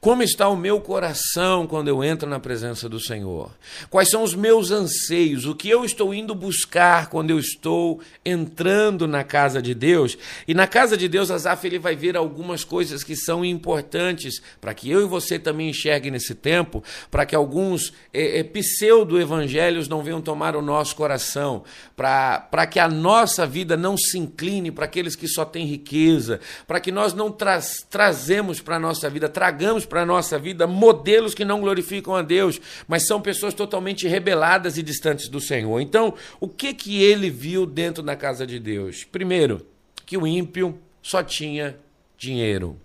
Como 0.00 0.22
está 0.22 0.48
o 0.48 0.56
meu 0.56 0.80
coração 0.80 1.66
quando 1.66 1.88
eu 1.88 2.02
entro 2.02 2.28
na 2.28 2.40
presença 2.40 2.88
do 2.88 3.00
Senhor? 3.00 3.50
Quais 3.88 4.08
são 4.08 4.22
os 4.22 4.34
meus 4.34 4.70
anseios? 4.70 5.44
O 5.46 5.54
que 5.54 5.68
eu 5.68 5.84
estou 5.84 6.14
indo 6.14 6.34
buscar 6.34 7.08
quando 7.08 7.30
eu 7.30 7.38
estou 7.38 8.00
entrando 8.24 9.06
na 9.06 9.24
casa 9.24 9.60
de 9.60 9.74
Deus? 9.74 10.16
E 10.46 10.54
na 10.54 10.66
casa 10.66 10.96
de 10.96 11.08
Deus, 11.08 11.30
Asaf 11.30 11.66
ele 11.66 11.78
vai 11.78 11.94
ver 11.94 12.16
algumas 12.16 12.64
coisas 12.64 13.04
que 13.04 13.16
são 13.16 13.44
importantes 13.44 14.42
para 14.60 14.74
que 14.74 14.90
eu 14.90 15.02
e 15.02 15.06
você 15.06 15.38
também 15.38 15.70
enxerguem 15.70 16.10
nesse 16.10 16.34
tempo, 16.34 16.82
para 17.10 17.26
que 17.26 17.34
alguns 17.34 17.92
é, 18.12 18.40
é, 18.40 18.44
pseudo-evangelhos 18.44 19.88
não 19.88 20.02
venham 20.02 20.20
tomar 20.20 20.56
o 20.56 20.62
nosso 20.62 20.96
coração, 20.96 21.64
para 21.96 22.66
que 22.66 22.78
a 22.78 22.88
nossa 22.88 23.46
vida 23.46 23.76
não 23.76 23.96
se 23.96 24.18
incline 24.18 24.70
para 24.70 24.84
aqueles 24.84 25.14
que 25.14 25.28
só 25.28 25.44
têm 25.44 25.66
riqueza, 25.66 26.40
para 26.66 26.80
que 26.80 26.90
nós 26.90 27.12
não 27.12 27.30
tra 27.30 27.60
trazemos 27.90 28.60
para 28.60 28.76
a 28.76 28.80
nossa 28.80 29.08
vida, 29.10 29.28
tragamos 29.28 29.69
temos 29.70 29.86
para 29.86 30.02
a 30.02 30.06
nossa 30.06 30.36
vida 30.36 30.66
modelos 30.66 31.32
que 31.32 31.44
não 31.44 31.60
glorificam 31.60 32.16
a 32.16 32.22
Deus, 32.22 32.60
mas 32.88 33.06
são 33.06 33.22
pessoas 33.22 33.54
totalmente 33.54 34.08
rebeladas 34.08 34.76
e 34.76 34.82
distantes 34.82 35.28
do 35.28 35.40
Senhor. 35.40 35.80
Então, 35.80 36.12
o 36.40 36.48
que 36.48 36.74
que 36.74 37.00
ele 37.00 37.30
viu 37.30 37.64
dentro 37.64 38.02
da 38.02 38.16
casa 38.16 38.44
de 38.44 38.58
Deus? 38.58 39.04
Primeiro, 39.04 39.64
que 40.04 40.16
o 40.16 40.26
ímpio 40.26 40.76
só 41.00 41.22
tinha 41.22 41.76
dinheiro. 42.18 42.76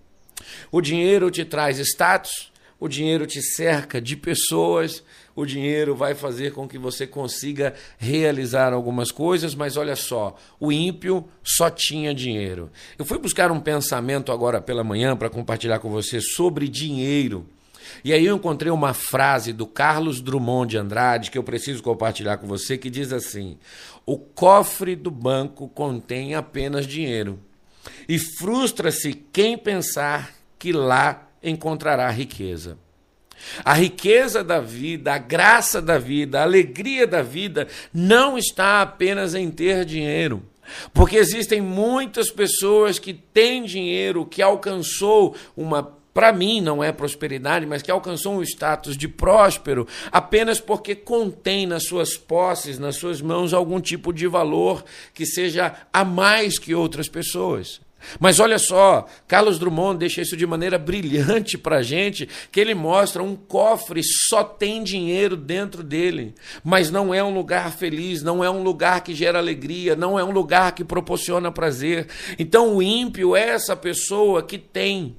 O 0.70 0.80
dinheiro 0.80 1.28
te 1.28 1.44
traz 1.44 1.80
status, 1.80 2.52
o 2.78 2.88
dinheiro 2.88 3.26
te 3.26 3.40
cerca 3.40 4.00
de 4.00 4.16
pessoas, 4.16 5.02
o 5.34 5.46
dinheiro 5.46 5.94
vai 5.94 6.14
fazer 6.14 6.52
com 6.52 6.68
que 6.68 6.78
você 6.78 7.06
consiga 7.06 7.74
realizar 7.98 8.72
algumas 8.72 9.10
coisas, 9.10 9.54
mas 9.54 9.76
olha 9.76 9.96
só, 9.96 10.36
o 10.60 10.70
ímpio 10.70 11.26
só 11.42 11.70
tinha 11.70 12.14
dinheiro. 12.14 12.70
Eu 12.98 13.04
fui 13.04 13.18
buscar 13.18 13.50
um 13.50 13.60
pensamento 13.60 14.30
agora 14.30 14.60
pela 14.60 14.84
manhã 14.84 15.16
para 15.16 15.30
compartilhar 15.30 15.78
com 15.78 15.90
você 15.90 16.20
sobre 16.20 16.68
dinheiro. 16.68 17.46
E 18.04 18.12
aí 18.12 18.26
eu 18.26 18.36
encontrei 18.36 18.70
uma 18.70 18.92
frase 18.92 19.52
do 19.52 19.66
Carlos 19.66 20.20
Drummond 20.20 20.70
de 20.70 20.78
Andrade 20.78 21.30
que 21.30 21.38
eu 21.38 21.42
preciso 21.42 21.82
compartilhar 21.82 22.36
com 22.36 22.46
você 22.46 22.76
que 22.76 22.90
diz 22.90 23.12
assim: 23.12 23.56
"O 24.04 24.18
cofre 24.18 24.96
do 24.96 25.10
banco 25.10 25.68
contém 25.68 26.34
apenas 26.34 26.86
dinheiro, 26.86 27.38
e 28.08 28.18
frustra-se 28.18 29.14
quem 29.32 29.56
pensar 29.56 30.34
que 30.58 30.72
lá 30.72 31.25
encontrará 31.48 32.10
riqueza." 32.10 32.78
A 33.64 33.74
riqueza 33.74 34.42
da 34.42 34.60
vida, 34.60 35.12
a 35.12 35.18
graça 35.18 35.80
da 35.80 35.98
vida, 35.98 36.40
a 36.40 36.44
alegria 36.44 37.06
da 37.06 37.22
vida 37.22 37.68
não 37.92 38.36
está 38.36 38.82
apenas 38.82 39.34
em 39.34 39.50
ter 39.50 39.84
dinheiro. 39.84 40.42
Porque 40.92 41.16
existem 41.16 41.60
muitas 41.60 42.30
pessoas 42.30 42.98
que 42.98 43.12
têm 43.12 43.64
dinheiro, 43.64 44.26
que 44.26 44.42
alcançou 44.42 45.36
uma 45.56 45.94
para 46.12 46.32
mim 46.32 46.62
não 46.62 46.82
é 46.82 46.90
prosperidade, 46.92 47.66
mas 47.66 47.82
que 47.82 47.90
alcançou 47.90 48.36
um 48.36 48.42
status 48.42 48.96
de 48.96 49.06
próspero 49.06 49.86
apenas 50.10 50.58
porque 50.58 50.94
contém 50.94 51.66
nas 51.66 51.84
suas 51.84 52.16
posses, 52.16 52.78
nas 52.78 52.96
suas 52.96 53.20
mãos, 53.20 53.52
algum 53.52 53.78
tipo 53.78 54.14
de 54.14 54.26
valor 54.26 54.82
que 55.12 55.26
seja 55.26 55.74
a 55.92 56.06
mais 56.06 56.58
que 56.58 56.74
outras 56.74 57.06
pessoas. 57.06 57.82
Mas 58.20 58.38
olha 58.38 58.58
só, 58.58 59.06
Carlos 59.26 59.58
Drummond 59.58 59.98
deixa 59.98 60.22
isso 60.22 60.36
de 60.36 60.46
maneira 60.46 60.78
brilhante 60.78 61.58
para 61.58 61.78
a 61.78 61.82
gente, 61.82 62.28
que 62.52 62.60
ele 62.60 62.74
mostra 62.74 63.22
um 63.22 63.34
cofre 63.34 64.00
só 64.28 64.44
tem 64.44 64.82
dinheiro 64.82 65.36
dentro 65.36 65.82
dele, 65.82 66.34
mas 66.62 66.90
não 66.90 67.12
é 67.12 67.22
um 67.22 67.34
lugar 67.34 67.72
feliz, 67.72 68.22
não 68.22 68.44
é 68.44 68.50
um 68.50 68.62
lugar 68.62 69.02
que 69.02 69.14
gera 69.14 69.38
alegria, 69.38 69.96
não 69.96 70.18
é 70.18 70.24
um 70.24 70.30
lugar 70.30 70.72
que 70.72 70.84
proporciona 70.84 71.50
prazer. 71.50 72.06
Então 72.38 72.76
o 72.76 72.82
ímpio 72.82 73.34
é 73.34 73.48
essa 73.50 73.74
pessoa 73.74 74.42
que 74.42 74.58
tem 74.58 75.16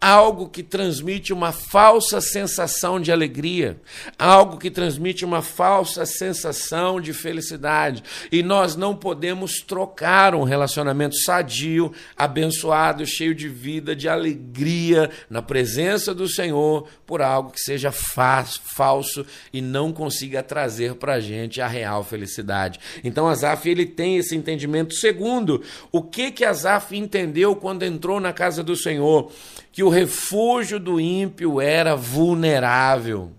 algo 0.00 0.48
que 0.48 0.62
transmite 0.62 1.32
uma 1.32 1.50
falsa 1.50 2.20
sensação 2.20 3.00
de 3.00 3.10
alegria, 3.10 3.80
algo 4.18 4.56
que 4.56 4.70
transmite 4.70 5.24
uma 5.24 5.42
falsa 5.42 6.06
sensação 6.06 7.00
de 7.00 7.12
felicidade. 7.12 8.02
E 8.30 8.42
nós 8.42 8.76
não 8.76 8.94
podemos 8.94 9.60
trocar 9.60 10.34
um 10.34 10.44
relacionamento 10.44 11.16
sadio, 11.16 11.92
abençoado, 12.16 13.04
cheio 13.06 13.34
de 13.34 13.48
vida, 13.48 13.94
de 13.96 14.08
alegria 14.08 15.10
na 15.28 15.42
presença 15.42 16.14
do 16.14 16.28
Senhor 16.28 16.88
por 17.06 17.20
algo 17.20 17.50
que 17.50 17.60
seja 17.60 17.90
falso 17.90 19.26
e 19.52 19.60
não 19.60 19.92
consiga 19.92 20.42
trazer 20.42 20.94
para 20.94 21.14
a 21.14 21.20
gente 21.20 21.60
a 21.60 21.66
real 21.66 22.04
felicidade. 22.04 22.78
Então 23.02 23.26
Asaf 23.26 23.68
ele 23.68 23.86
tem 23.86 24.16
esse 24.16 24.36
entendimento. 24.36 24.94
Segundo, 24.94 25.62
o 25.90 26.02
que 26.02 26.30
que 26.30 26.44
Asaf 26.44 26.96
entendeu 26.96 27.56
quando 27.56 27.82
entrou 27.82 28.20
na 28.20 28.32
casa 28.32 28.62
do 28.62 28.76
Senhor? 28.76 29.32
Que 29.78 29.82
o 29.84 29.88
refúgio 29.88 30.80
do 30.80 31.00
ímpio 31.00 31.60
era 31.60 31.94
vulnerável. 31.94 33.30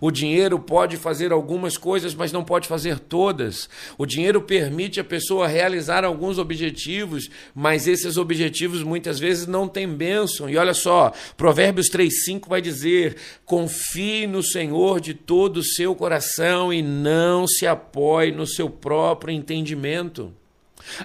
O 0.00 0.10
dinheiro 0.10 0.58
pode 0.58 0.96
fazer 0.96 1.30
algumas 1.30 1.76
coisas, 1.76 2.12
mas 2.12 2.32
não 2.32 2.42
pode 2.42 2.66
fazer 2.66 2.98
todas. 2.98 3.68
O 3.96 4.04
dinheiro 4.04 4.42
permite 4.42 4.98
a 4.98 5.04
pessoa 5.04 5.46
realizar 5.46 6.04
alguns 6.04 6.38
objetivos, 6.38 7.30
mas 7.54 7.86
esses 7.86 8.16
objetivos 8.16 8.82
muitas 8.82 9.20
vezes 9.20 9.46
não 9.46 9.68
têm 9.68 9.86
bênção. 9.86 10.50
E 10.50 10.56
olha 10.56 10.74
só, 10.74 11.12
Provérbios 11.36 11.88
3,5 11.88 12.48
vai 12.48 12.60
dizer: 12.60 13.16
confie 13.44 14.26
no 14.26 14.42
Senhor 14.42 14.98
de 14.98 15.14
todo 15.14 15.58
o 15.58 15.64
seu 15.64 15.94
coração 15.94 16.72
e 16.72 16.82
não 16.82 17.46
se 17.46 17.64
apoie 17.64 18.32
no 18.32 18.44
seu 18.44 18.68
próprio 18.68 19.32
entendimento. 19.32 20.34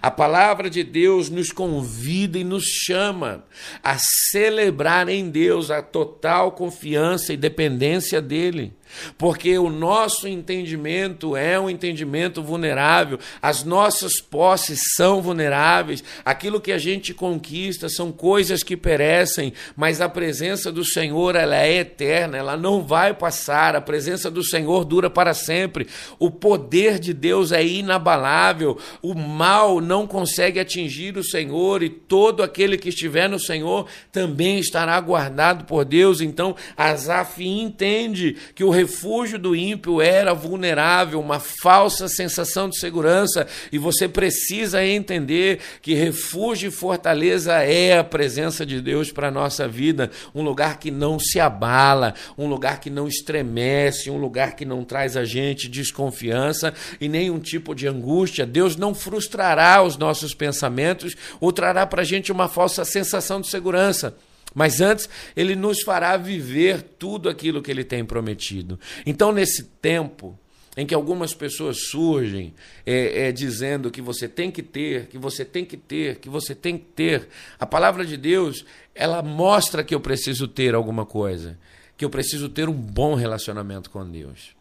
A 0.02 0.12
palavra 0.12 0.70
de 0.70 0.84
Deus 0.84 1.30
nos 1.30 1.52
convida 1.52 2.38
e 2.38 2.44
nos 2.44 2.66
chama 2.66 3.44
a 3.84 3.98
celebrar 4.32 5.10
em 5.10 5.30
Deus 5.30 5.72
a 5.72 5.82
total 5.82 6.52
confiança 6.52 7.34
e 7.34 7.38
dependência 7.38 8.22
dele 8.22 8.74
porque 9.18 9.58
o 9.58 9.70
nosso 9.70 10.28
entendimento 10.28 11.36
é 11.36 11.60
um 11.60 11.70
entendimento 11.70 12.42
vulnerável, 12.42 13.20
as 13.42 13.64
nossas 13.64 14.20
posses 14.20 14.80
são 14.96 15.22
vulneráveis, 15.22 16.04
aquilo 16.24 16.62
que 16.62 16.72
a 16.72 16.78
gente 16.78 17.14
conquista 17.14 17.90
são 17.90 18.12
coisas 18.12 18.64
que 18.64 18.76
perecem, 18.76 19.54
mas 19.76 20.02
a 20.02 20.10
presença 20.10 20.72
do 20.72 20.84
Senhor 20.86 21.36
ela 21.36 21.56
é 21.56 21.78
eterna, 21.78 22.38
ela 22.38 22.58
não 22.58 22.82
vai 22.82 23.14
passar, 23.14 23.76
a 23.76 23.82
presença 23.82 24.30
do 24.30 24.44
Senhor 24.44 24.86
dura 24.86 25.10
para 25.10 25.34
sempre, 25.34 25.88
o 26.18 26.32
poder 26.32 27.00
de 27.00 27.14
Deus 27.14 27.52
é 27.52 27.66
inabalável, 27.66 28.78
o 29.02 29.14
mal 29.14 29.82
não 29.82 30.08
consegue 30.08 30.60
atingir 30.60 31.18
o 31.18 31.24
Senhor 31.24 31.84
e 31.84 31.90
todo 31.90 32.44
aquele 32.44 32.78
que 32.78 32.90
estiver 32.90 33.30
no 33.30 33.40
Senhor 33.40 33.88
também 34.12 34.60
estará 34.60 35.00
guardado 35.00 35.66
por 35.66 35.86
Deus. 35.86 36.22
Então, 36.22 36.56
Asaf 36.76 37.46
entende 37.46 38.36
que 38.56 38.64
o 38.64 38.70
refúgio 38.80 39.38
do 39.38 39.56
ímpio 39.56 40.02
era 40.02 40.34
vulnerável, 40.34 41.20
uma 41.20 41.40
falsa 41.40 42.08
sensação 42.08 42.70
de 42.70 42.80
segurança, 42.80 43.46
e 43.72 43.78
você 43.78 44.08
precisa 44.08 44.86
entender 44.86 45.60
que 45.82 45.94
refúgio 45.94 46.70
e 46.70 46.72
fortaleza 46.72 47.54
é 47.62 47.98
a 47.98 48.04
presença 48.04 48.66
de 48.66 48.80
Deus 48.82 49.12
para 49.12 49.28
a 49.28 49.32
nossa 49.32 49.68
vida, 49.68 50.10
um 50.34 50.42
lugar 50.42 50.80
que 50.80 50.92
não 50.92 51.20
se 51.20 51.40
abala, 51.40 52.14
um 52.38 52.48
lugar 52.48 52.80
que 52.80 52.90
não 52.90 53.08
estremece, 53.08 54.10
um 54.10 54.18
lugar 54.18 54.56
que 54.56 54.66
não 54.66 54.84
traz 54.84 55.18
a 55.18 55.26
gente 55.26 55.68
desconfiança 55.68 56.74
e 57.02 57.10
nenhum 57.10 57.40
tipo 57.40 57.76
de 57.76 57.88
angústia. 57.88 58.46
Deus 58.46 58.76
não 58.76 58.96
frustrará 58.96 59.84
os 59.84 59.98
nossos 59.98 60.34
pensamentos 60.34 61.16
ou 61.40 61.52
trará 61.52 61.86
para 61.86 62.02
a 62.02 62.06
gente 62.06 62.32
uma 62.32 62.48
falsa 62.48 62.86
sensação 62.86 63.42
de 63.42 63.50
segurança. 63.50 64.16
Mas 64.54 64.82
antes, 64.82 65.08
ele 65.36 65.56
nos 65.56 65.82
fará 65.82 66.18
viver 66.18 66.82
tudo 66.82 67.30
aquilo 67.30 67.62
que 67.62 67.70
ele 67.70 67.84
tem 67.84 68.04
prometido. 68.04 68.80
Então, 69.06 69.32
nesse 69.32 69.64
tempo 69.64 70.38
em 70.78 70.86
que 70.86 70.96
algumas 70.96 71.34
pessoas 71.34 71.90
surgem 71.90 72.54
é, 72.86 73.28
é, 73.28 73.32
dizendo 73.32 73.92
que 73.92 74.02
você 74.02 74.28
tem 74.28 74.50
que 74.50 74.64
ter, 74.64 75.08
que 75.08 75.18
você 75.18 75.44
tem 75.44 75.66
que 75.66 75.76
ter, 75.76 76.18
que 76.18 76.30
você 76.30 76.56
tem 76.56 76.78
que 76.78 76.86
ter, 76.86 77.28
a 77.60 77.66
palavra 77.66 78.06
de 78.06 78.16
Deus, 78.16 78.66
ela 78.96 79.22
mostra 79.22 79.84
que 79.84 79.94
eu 79.94 80.00
preciso 80.00 80.48
ter 80.48 80.74
alguma 80.74 81.06
coisa, 81.06 81.58
que 81.98 82.06
eu 82.06 82.10
preciso 82.10 82.48
ter 82.48 82.70
um 82.70 82.74
bom 82.74 83.14
relacionamento 83.14 83.90
com 83.90 84.10
Deus. 84.10 84.56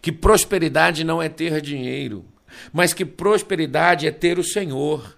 Que 0.00 0.10
prosperidade 0.10 1.04
não 1.04 1.22
é 1.22 1.28
ter 1.28 1.60
dinheiro, 1.60 2.24
mas 2.72 2.92
que 2.92 3.04
prosperidade 3.04 4.06
é 4.06 4.10
ter 4.10 4.38
o 4.38 4.44
Senhor. 4.44 5.16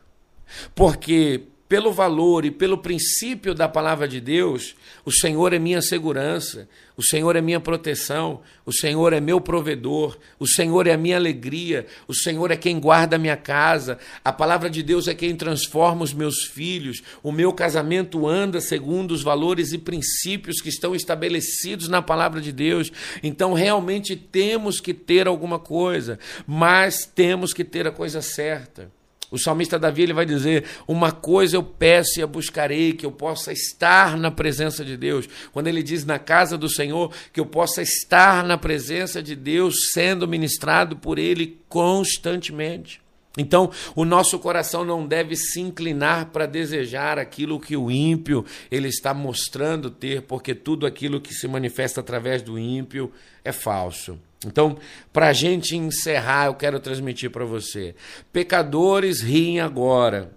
Porque 0.74 1.44
pelo 1.68 1.92
valor 1.92 2.46
e 2.46 2.50
pelo 2.50 2.78
princípio 2.78 3.54
da 3.54 3.68
palavra 3.68 4.08
de 4.08 4.20
Deus, 4.20 4.74
o 5.04 5.12
Senhor 5.12 5.52
é 5.52 5.58
minha 5.58 5.82
segurança, 5.82 6.66
o 6.96 7.02
Senhor 7.04 7.36
é 7.36 7.42
minha 7.42 7.60
proteção, 7.60 8.40
o 8.64 8.72
Senhor 8.72 9.12
é 9.12 9.20
meu 9.20 9.38
provedor, 9.38 10.18
o 10.38 10.46
Senhor 10.46 10.86
é 10.86 10.94
a 10.94 10.96
minha 10.96 11.16
alegria, 11.16 11.86
o 12.08 12.14
Senhor 12.14 12.50
é 12.50 12.56
quem 12.56 12.80
guarda 12.80 13.16
a 13.16 13.18
minha 13.18 13.36
casa, 13.36 13.98
a 14.24 14.32
palavra 14.32 14.70
de 14.70 14.82
Deus 14.82 15.06
é 15.08 15.14
quem 15.14 15.36
transforma 15.36 16.02
os 16.02 16.14
meus 16.14 16.44
filhos, 16.44 17.02
o 17.22 17.30
meu 17.30 17.52
casamento 17.52 18.26
anda 18.26 18.60
segundo 18.60 19.12
os 19.12 19.22
valores 19.22 19.72
e 19.72 19.78
princípios 19.78 20.62
que 20.62 20.70
estão 20.70 20.94
estabelecidos 20.94 21.86
na 21.86 22.00
palavra 22.00 22.40
de 22.40 22.50
Deus. 22.50 22.90
Então, 23.22 23.52
realmente 23.52 24.16
temos 24.16 24.80
que 24.80 24.94
ter 24.94 25.28
alguma 25.28 25.58
coisa, 25.58 26.18
mas 26.46 27.04
temos 27.04 27.52
que 27.52 27.62
ter 27.62 27.86
a 27.86 27.92
coisa 27.92 28.22
certa. 28.22 28.97
O 29.30 29.38
salmista 29.38 29.78
Davi 29.78 30.02
ele 30.02 30.12
vai 30.12 30.24
dizer: 30.24 30.64
Uma 30.86 31.12
coisa 31.12 31.56
eu 31.56 31.62
peço 31.62 32.18
e 32.18 32.22
a 32.22 32.26
buscarei, 32.26 32.92
que 32.92 33.04
eu 33.04 33.12
possa 33.12 33.52
estar 33.52 34.16
na 34.16 34.30
presença 34.30 34.84
de 34.84 34.96
Deus. 34.96 35.28
Quando 35.52 35.66
ele 35.66 35.82
diz 35.82 36.04
na 36.04 36.18
casa 36.18 36.56
do 36.56 36.68
Senhor, 36.68 37.12
que 37.32 37.40
eu 37.40 37.46
possa 37.46 37.82
estar 37.82 38.42
na 38.44 38.56
presença 38.56 39.22
de 39.22 39.36
Deus, 39.36 39.92
sendo 39.92 40.26
ministrado 40.26 40.96
por 40.96 41.18
Ele 41.18 41.60
constantemente. 41.68 43.00
Então, 43.36 43.70
o 43.94 44.04
nosso 44.04 44.38
coração 44.38 44.84
não 44.84 45.06
deve 45.06 45.36
se 45.36 45.60
inclinar 45.60 46.26
para 46.26 46.44
desejar 46.44 47.18
aquilo 47.18 47.60
que 47.60 47.76
o 47.76 47.90
ímpio 47.90 48.44
ele 48.68 48.88
está 48.88 49.14
mostrando 49.14 49.90
ter, 49.90 50.22
porque 50.22 50.54
tudo 50.54 50.86
aquilo 50.86 51.20
que 51.20 51.32
se 51.32 51.46
manifesta 51.46 52.00
através 52.00 52.42
do 52.42 52.58
ímpio 52.58 53.12
é 53.44 53.52
falso. 53.52 54.18
Então, 54.46 54.78
para 55.12 55.28
a 55.28 55.32
gente 55.32 55.76
encerrar, 55.76 56.46
eu 56.46 56.54
quero 56.54 56.78
transmitir 56.78 57.30
para 57.30 57.44
você: 57.44 57.94
pecadores 58.32 59.20
riem 59.20 59.60
agora, 59.60 60.32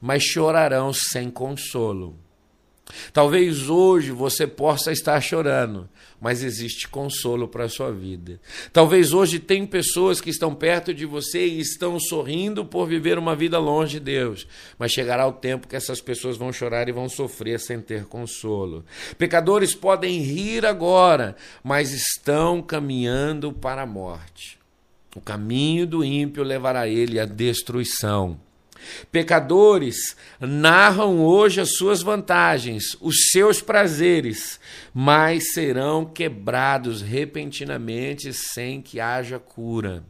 mas 0.00 0.22
chorarão 0.22 0.92
sem 0.92 1.30
consolo. 1.30 2.16
Talvez 3.12 3.68
hoje 3.68 4.10
você 4.10 4.46
possa 4.46 4.90
estar 4.90 5.20
chorando, 5.20 5.88
mas 6.20 6.42
existe 6.42 6.88
consolo 6.88 7.46
para 7.46 7.64
a 7.64 7.68
sua 7.68 7.92
vida. 7.92 8.40
Talvez 8.72 9.12
hoje 9.12 9.38
tem 9.38 9.66
pessoas 9.66 10.20
que 10.20 10.30
estão 10.30 10.54
perto 10.54 10.92
de 10.94 11.04
você 11.04 11.46
e 11.46 11.60
estão 11.60 11.98
sorrindo 12.00 12.64
por 12.64 12.86
viver 12.86 13.18
uma 13.18 13.36
vida 13.36 13.58
longe 13.58 13.94
de 13.94 14.00
Deus, 14.00 14.46
mas 14.78 14.92
chegará 14.92 15.26
o 15.26 15.32
tempo 15.32 15.68
que 15.68 15.76
essas 15.76 16.00
pessoas 16.00 16.36
vão 16.36 16.52
chorar 16.52 16.88
e 16.88 16.92
vão 16.92 17.08
sofrer 17.08 17.60
sem 17.60 17.80
ter 17.80 18.04
consolo. 18.04 18.84
Pecadores 19.16 19.74
podem 19.74 20.20
rir 20.20 20.64
agora, 20.64 21.36
mas 21.62 21.92
estão 21.92 22.62
caminhando 22.62 23.52
para 23.52 23.82
a 23.82 23.86
morte. 23.86 24.58
O 25.14 25.20
caminho 25.20 25.86
do 25.86 26.04
ímpio 26.04 26.42
levará 26.42 26.86
ele 26.86 27.18
à 27.18 27.24
destruição. 27.24 28.38
Pecadores 29.10 30.16
narram 30.40 31.20
hoje 31.20 31.60
as 31.60 31.76
suas 31.76 32.02
vantagens, 32.02 32.96
os 33.00 33.30
seus 33.30 33.60
prazeres, 33.60 34.60
mas 34.92 35.52
serão 35.52 36.04
quebrados 36.04 37.02
repentinamente 37.02 38.32
sem 38.32 38.80
que 38.80 39.00
haja 39.00 39.38
cura. 39.38 40.04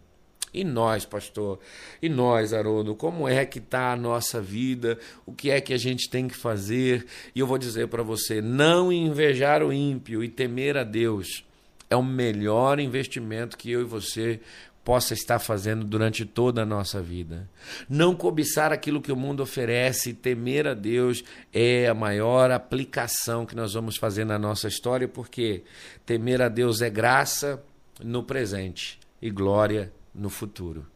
E 0.53 0.65
nós, 0.65 1.05
pastor? 1.05 1.61
E 2.01 2.09
nós, 2.09 2.53
Haroldo? 2.53 2.95
Como 2.95 3.29
é 3.29 3.45
que 3.45 3.59
está 3.59 3.93
a 3.93 3.97
nossa 3.97 4.41
vida? 4.41 4.99
O 5.27 5.33
que 5.33 5.51
é 5.51 5.61
que 5.61 5.75
a 5.75 5.79
gente 5.79 6.09
tem 6.09 6.27
que 6.27 6.37
fazer? 6.37 7.07
E 7.35 7.41
eu 7.41 7.47
vou 7.47 7.59
dizer 7.59 7.89
para 7.89 8.03
você: 8.03 8.41
não 8.41 8.91
invejar 8.91 9.63
o 9.63 9.73
ímpio 9.73 10.25
e 10.25 10.29
temer 10.29 10.77
a 10.77 10.85
Deus 10.85 11.45
é 11.91 11.97
o 11.97 12.03
melhor 12.03 12.79
investimento 12.79 13.57
que 13.57 13.71
eu 13.71 13.81
e 13.81 13.85
você 13.85 14.41
possa 14.89 15.13
estar 15.13 15.39
fazendo 15.39 15.85
durante 15.85 16.25
toda 16.25 16.63
a 16.63 16.65
nossa 16.65 17.03
vida. 17.03 17.47
Não 17.91 18.17
cobiçar 18.17 18.73
aquilo 18.73 19.03
que 19.03 19.13
o 19.13 19.17
mundo 19.17 19.43
oferece, 19.43 20.15
temer 20.15 20.67
a 20.67 20.73
Deus 20.73 21.23
é 21.53 21.89
a 21.89 21.93
maior 21.93 22.51
aplicação 22.51 23.45
que 23.45 23.55
nós 23.55 23.75
vamos 23.75 23.99
fazer 23.99 24.25
na 24.25 24.39
nossa 24.39 24.67
história, 24.67 25.07
porque 25.07 25.63
temer 26.07 26.41
a 26.41 26.49
Deus 26.49 26.81
é 26.81 26.89
graça 26.89 27.63
no 28.03 28.23
presente 28.23 28.99
e 29.21 29.29
glória 29.29 29.93
no 30.15 30.31
futuro. 30.31 30.87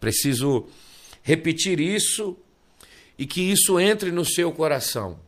Preciso 0.00 0.66
repetir 1.22 1.78
isso 1.78 2.36
e 3.16 3.26
que 3.26 3.42
isso 3.42 3.78
entre 3.78 4.10
no 4.10 4.24
seu 4.24 4.50
coração 4.50 5.20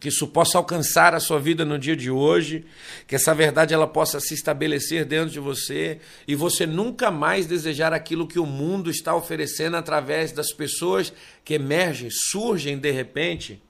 que 0.00 0.08
isso 0.08 0.26
possa 0.26 0.56
alcançar 0.56 1.14
a 1.14 1.20
sua 1.20 1.38
vida 1.38 1.62
no 1.62 1.78
dia 1.78 1.94
de 1.94 2.10
hoje, 2.10 2.64
que 3.06 3.14
essa 3.14 3.34
verdade 3.34 3.74
ela 3.74 3.86
possa 3.86 4.18
se 4.18 4.32
estabelecer 4.32 5.04
dentro 5.04 5.30
de 5.30 5.38
você 5.38 6.00
e 6.26 6.34
você 6.34 6.64
nunca 6.64 7.10
mais 7.10 7.46
desejar 7.46 7.92
aquilo 7.92 8.26
que 8.26 8.38
o 8.38 8.46
mundo 8.46 8.90
está 8.90 9.14
oferecendo 9.14 9.76
através 9.76 10.32
das 10.32 10.52
pessoas 10.52 11.12
que 11.44 11.54
emergem, 11.54 12.08
surgem 12.10 12.78
de 12.78 12.90
repente, 12.90 13.62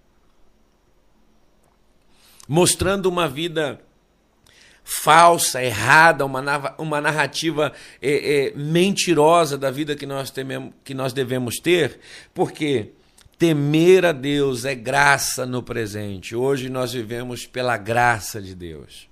mostrando 2.47 3.07
uma 3.07 3.29
vida 3.29 3.81
falsa, 4.85 5.63
errada, 5.63 6.25
uma, 6.25 7.01
narrativa 7.01 7.73
é, 8.01 8.49
é, 8.49 8.53
mentirosa 8.57 9.59
da 9.59 9.71
vida 9.71 9.97
que 9.97 10.07
nós, 10.07 10.31
tememos, 10.31 10.73
que 10.85 10.95
nós 10.95 11.13
devemos 11.13 11.57
ter, 11.57 11.99
porque 12.35 12.93
Temer 13.41 14.05
a 14.05 14.13
Deus 14.13 14.67
é 14.67 14.75
graça 14.75 15.47
no 15.47 15.63
presente. 15.63 16.37
Hoje 16.37 16.69
nós 16.69 16.93
vivemos 16.93 17.47
pela 17.47 17.79
graça 17.79 18.39
de 18.39 18.55
Deus. 18.55 19.09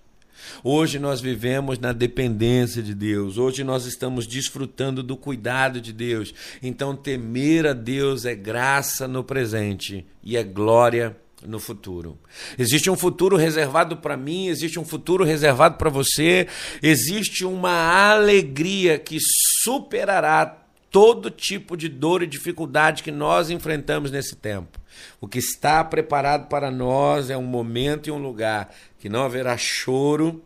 Hoje 0.63 0.99
nós 0.99 1.19
vivemos 1.19 1.79
na 1.79 1.95
dependência 1.95 2.83
de 2.83 2.95
Deus. 2.95 3.39
Hoje 3.39 3.65
nós 3.65 3.87
estamos 3.87 4.27
desfrutando 4.27 5.03
do 5.03 5.17
cuidado 5.17 5.81
de 5.81 5.95
Deus. 5.95 6.35
Então, 6.63 6.95
temer 6.95 7.67
a 7.67 7.73
Deus 7.73 8.27
é 8.27 8.35
graça 8.35 9.09
no 9.09 9.25
presente 9.25 10.07
e 10.23 10.37
é 10.37 10.43
glória 10.43 11.17
no 11.43 11.59
futuro. 11.59 12.19
Existe 12.59 12.91
um 12.91 12.99
futuro 12.99 13.35
reservado 13.35 13.97
para 13.97 14.15
mim, 14.15 14.49
existe 14.49 14.79
um 14.79 14.85
futuro 14.85 15.25
reservado 15.25 15.79
para 15.79 15.89
você, 15.89 16.47
existe 16.83 17.47
uma 17.47 18.11
alegria 18.11 18.99
que 18.99 19.17
superará 19.63 20.68
todo 20.91 21.31
tipo 21.31 21.77
de 21.77 21.89
dor 21.89 22.23
e 22.23 22.27
dificuldade 22.27 23.03
que 23.03 23.11
nós 23.11 23.51
enfrentamos 23.51 24.11
nesse 24.11 24.37
tempo. 24.37 24.79
O 25.21 25.29
que 25.29 25.39
está 25.39 25.85
preparado 25.85 26.49
para 26.49 26.71
nós 26.71 27.31
é 27.31 27.37
um 27.37 27.45
momento 27.45 28.09
e 28.09 28.13
um 28.13 28.19
lugar 28.19 28.75
que 28.99 29.09
não 29.09 29.23
haverá 29.23 29.57
choro, 29.57 30.43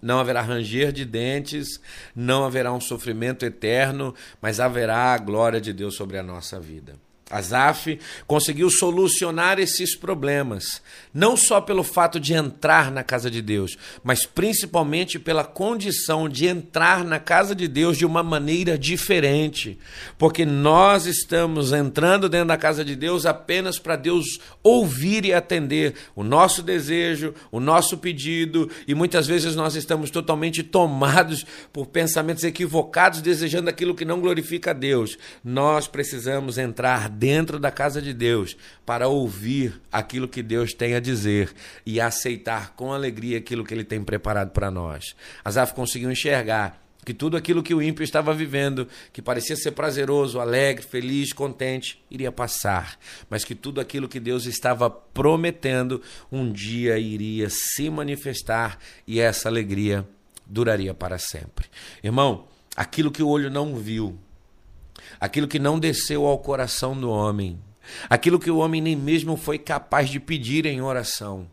não 0.00 0.18
haverá 0.18 0.40
ranger 0.40 0.92
de 0.92 1.04
dentes, 1.04 1.80
não 2.14 2.44
haverá 2.44 2.72
um 2.72 2.80
sofrimento 2.80 3.44
eterno, 3.44 4.14
mas 4.40 4.60
haverá 4.60 5.12
a 5.12 5.18
glória 5.18 5.60
de 5.60 5.72
Deus 5.72 5.94
sobre 5.94 6.16
a 6.18 6.22
nossa 6.22 6.58
vida. 6.58 6.94
Asaf 7.30 7.98
conseguiu 8.26 8.68
solucionar 8.68 9.60
esses 9.60 9.94
problemas, 9.94 10.82
não 11.14 11.36
só 11.36 11.60
pelo 11.60 11.84
fato 11.84 12.18
de 12.18 12.34
entrar 12.34 12.90
na 12.90 13.04
casa 13.04 13.30
de 13.30 13.40
Deus, 13.40 13.78
mas 14.02 14.26
principalmente 14.26 15.18
pela 15.18 15.44
condição 15.44 16.28
de 16.28 16.46
entrar 16.46 17.04
na 17.04 17.20
casa 17.20 17.54
de 17.54 17.68
Deus 17.68 17.96
de 17.96 18.04
uma 18.04 18.22
maneira 18.22 18.76
diferente, 18.76 19.78
porque 20.18 20.44
nós 20.44 21.06
estamos 21.06 21.72
entrando 21.72 22.28
dentro 22.28 22.48
da 22.48 22.56
casa 22.56 22.84
de 22.84 22.96
Deus 22.96 23.24
apenas 23.24 23.78
para 23.78 23.94
Deus 23.94 24.40
ouvir 24.62 25.24
e 25.24 25.32
atender 25.32 25.94
o 26.16 26.24
nosso 26.24 26.62
desejo, 26.62 27.32
o 27.52 27.60
nosso 27.60 27.98
pedido, 27.98 28.68
e 28.88 28.94
muitas 28.94 29.28
vezes 29.28 29.54
nós 29.54 29.76
estamos 29.76 30.10
totalmente 30.10 30.62
tomados 30.62 31.46
por 31.72 31.86
pensamentos 31.86 32.42
equivocados, 32.42 33.20
desejando 33.20 33.70
aquilo 33.70 33.94
que 33.94 34.04
não 34.04 34.20
glorifica 34.20 34.70
a 34.70 34.74
Deus. 34.74 35.16
Nós 35.44 35.86
precisamos 35.86 36.58
entrar 36.58 37.08
dentro 37.20 37.58
da 37.58 37.70
casa 37.70 38.00
de 38.00 38.14
Deus 38.14 38.56
para 38.86 39.06
ouvir 39.06 39.78
aquilo 39.92 40.26
que 40.26 40.42
Deus 40.42 40.72
tem 40.72 40.94
a 40.94 41.00
dizer 41.00 41.52
e 41.84 42.00
aceitar 42.00 42.74
com 42.74 42.94
alegria 42.94 43.36
aquilo 43.36 43.62
que 43.62 43.74
ele 43.74 43.84
tem 43.84 44.02
preparado 44.02 44.52
para 44.52 44.70
nós. 44.70 45.14
Asaf 45.44 45.74
conseguiu 45.74 46.10
enxergar 46.10 46.82
que 47.04 47.12
tudo 47.12 47.36
aquilo 47.36 47.62
que 47.62 47.74
o 47.74 47.82
ímpio 47.82 48.02
estava 48.02 48.32
vivendo, 48.32 48.88
que 49.12 49.20
parecia 49.20 49.54
ser 49.54 49.72
prazeroso, 49.72 50.40
alegre, 50.40 50.82
feliz, 50.82 51.30
contente, 51.34 52.02
iria 52.10 52.32
passar, 52.32 52.98
mas 53.28 53.44
que 53.44 53.54
tudo 53.54 53.82
aquilo 53.82 54.08
que 54.08 54.18
Deus 54.18 54.46
estava 54.46 54.88
prometendo 54.88 56.00
um 56.32 56.50
dia 56.50 56.98
iria 56.98 57.48
se 57.50 57.90
manifestar 57.90 58.78
e 59.06 59.20
essa 59.20 59.46
alegria 59.46 60.08
duraria 60.46 60.94
para 60.94 61.18
sempre. 61.18 61.66
Irmão, 62.02 62.46
aquilo 62.74 63.10
que 63.10 63.22
o 63.22 63.28
olho 63.28 63.50
não 63.50 63.76
viu, 63.76 64.18
aquilo 65.20 65.46
que 65.46 65.58
não 65.58 65.78
desceu 65.78 66.24
ao 66.26 66.38
coração 66.38 66.98
do 66.98 67.10
homem, 67.10 67.60
aquilo 68.08 68.40
que 68.40 68.50
o 68.50 68.56
homem 68.56 68.80
nem 68.80 68.96
mesmo 68.96 69.36
foi 69.36 69.58
capaz 69.58 70.08
de 70.08 70.18
pedir 70.18 70.64
em 70.64 70.80
oração. 70.80 71.46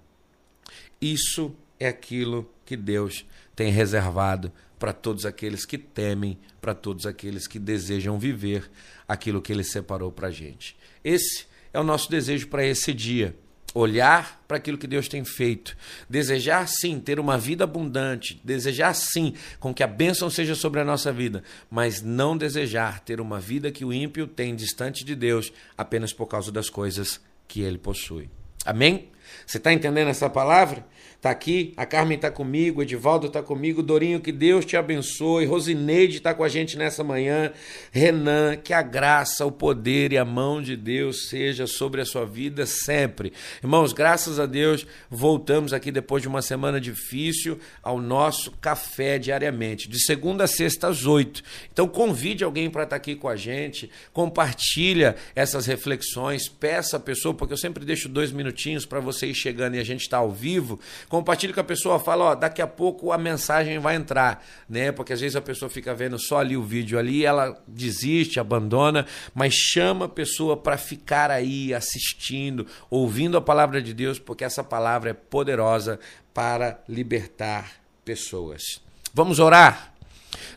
Isso 1.02 1.54
é 1.80 1.88
aquilo 1.88 2.50
que 2.66 2.78
Deus 2.78 3.26
tem 3.56 3.72
reservado 3.72 4.52
para 4.80 4.94
todos 4.94 5.26
aqueles 5.26 5.66
que 5.66 5.78
temem, 5.78 6.38
para 6.62 6.74
todos 6.74 7.06
aqueles 7.06 7.48
que 7.48 7.60
desejam 7.60 8.18
viver 8.18 8.70
aquilo 9.08 9.42
que 9.42 9.52
Ele 9.52 9.64
separou 9.64 10.12
para 10.12 10.28
a 10.28 10.32
gente. 10.32 10.78
Esse 11.04 11.46
é 11.74 11.80
o 11.80 11.84
nosso 11.84 12.10
desejo 12.10 12.48
para 12.48 12.66
esse 12.66 12.94
dia 12.94 13.36
olhar 13.78 14.44
para 14.48 14.58
aquilo 14.58 14.78
que 14.78 14.88
Deus 14.88 15.08
tem 15.08 15.24
feito, 15.24 15.78
desejar 16.10 16.68
sim 16.68 17.00
ter 17.00 17.20
uma 17.20 17.38
vida 17.38 17.64
abundante, 17.64 18.42
desejar 18.44 18.94
sim 18.94 19.34
com 19.60 19.74
que 19.74 19.84
a 19.84 19.88
bênção 19.88 20.30
seja 20.30 20.56
sobre 20.56 20.80
a 20.80 20.86
nossa 20.86 21.12
vida, 21.12 21.44
mas 21.70 22.02
não 22.02 22.36
desejar 22.36 23.02
ter 23.02 23.22
uma 23.22 23.40
vida 23.40 23.72
que 23.72 23.86
o 23.86 23.94
ímpio 23.94 24.26
tem 24.26 24.56
distante 24.56 25.06
de 25.06 25.16
Deus 25.16 25.52
apenas 25.78 26.12
por 26.12 26.26
causa 26.26 26.52
das 26.52 26.70
coisas 26.70 27.22
que 27.48 27.62
ele 27.62 27.78
possui. 27.78 28.30
Amém? 28.66 29.10
Você 29.46 29.58
está 29.58 29.72
entendendo 29.72 30.10
essa 30.10 30.30
palavra? 30.30 30.86
Está 31.18 31.32
aqui, 31.32 31.74
a 31.76 31.84
Carmen 31.84 32.16
está 32.16 32.30
comigo, 32.30 32.80
o 32.80 32.84
Edivaldo 32.84 33.26
está 33.26 33.42
comigo, 33.42 33.82
Dorinho, 33.82 34.20
que 34.20 34.32
Deus 34.32 34.64
te 34.64 34.78
abençoe, 34.78 35.48
Rosineide 35.48 36.18
está 36.18 36.32
com 36.32 36.44
a 36.44 36.48
gente 36.48 36.78
nessa 36.78 37.04
manhã, 37.04 37.52
Renan, 37.92 38.56
que 38.56 38.72
a 38.72 38.84
graça, 38.84 39.44
o 39.44 39.52
poder 39.52 40.14
e 40.14 40.18
a 40.20 40.24
mão 40.24 40.62
de 40.62 40.78
Deus 40.78 41.28
seja 41.28 41.66
sobre 41.66 42.02
a 42.02 42.06
sua 42.06 42.24
vida 42.24 42.68
sempre. 42.68 43.34
Irmãos, 43.64 43.94
graças 43.94 44.40
a 44.40 44.46
Deus, 44.46 44.86
voltamos 45.10 45.74
aqui 45.74 45.92
depois 45.92 46.22
de 46.22 46.28
uma 46.28 46.44
semana 46.44 46.80
difícil 46.80 47.60
ao 47.82 48.00
nosso 48.00 48.52
café 48.62 49.18
diariamente, 49.18 49.90
de 49.90 50.00
segunda 50.06 50.44
a 50.44 50.48
sexta 50.48 50.88
às 50.88 51.08
oito. 51.08 51.42
Então 51.74 51.88
convide 51.88 52.44
alguém 52.44 52.70
para 52.70 52.84
estar 52.84 52.96
tá 52.96 52.98
aqui 52.98 53.16
com 53.16 53.28
a 53.28 53.36
gente, 53.36 53.90
compartilha 54.14 55.16
essas 55.36 55.66
reflexões, 55.66 56.48
peça 56.48 56.98
a 56.98 57.00
pessoa, 57.00 57.34
porque 57.34 57.54
eu 57.54 57.58
sempre 57.58 57.84
deixo 57.84 58.08
dois 58.08 58.32
minutinhos 58.32 58.86
para 58.86 59.00
você 59.00 59.26
ir 59.26 59.36
chegando 59.36 59.78
e 59.78 59.80
a 59.80 59.84
gente 59.84 60.02
está 60.02 60.18
ao 60.18 60.30
vivo 60.30 60.80
Compartilhe 61.10 61.54
com 61.54 61.62
a 61.62 61.64
pessoa, 61.64 62.00
fala, 62.00 62.26
ó, 62.26 62.36
daqui 62.36 62.62
a 62.62 62.68
pouco 62.68 63.14
a 63.14 63.18
mensagem 63.18 63.80
vai 63.80 63.96
entrar, 63.96 64.46
né? 64.68 64.92
Porque 64.92 65.14
às 65.14 65.22
vezes 65.22 65.38
a 65.38 65.42
pessoa 65.42 65.70
fica 65.70 65.96
vendo 65.96 66.20
só 66.20 66.40
ali 66.40 66.58
o 66.58 66.64
vídeo 66.64 67.00
ali, 67.00 67.26
ela 67.26 67.58
desiste, 67.66 68.42
abandona, 68.42 69.06
mas 69.34 69.54
chama 69.54 70.06
a 70.06 70.10
pessoa 70.10 70.58
para 70.58 70.78
ficar 70.78 71.32
aí 71.32 71.74
assistindo, 71.74 72.68
ouvindo 72.90 73.38
a 73.38 73.42
palavra 73.42 73.82
de 73.82 73.94
Deus, 73.94 74.20
porque 74.20 74.44
essa 74.44 74.64
palavra 74.64 75.12
é 75.12 75.14
poderosa 75.14 75.98
para 76.34 76.78
libertar 76.90 77.72
pessoas. 78.04 78.82
Vamos 79.14 79.40
orar? 79.40 79.94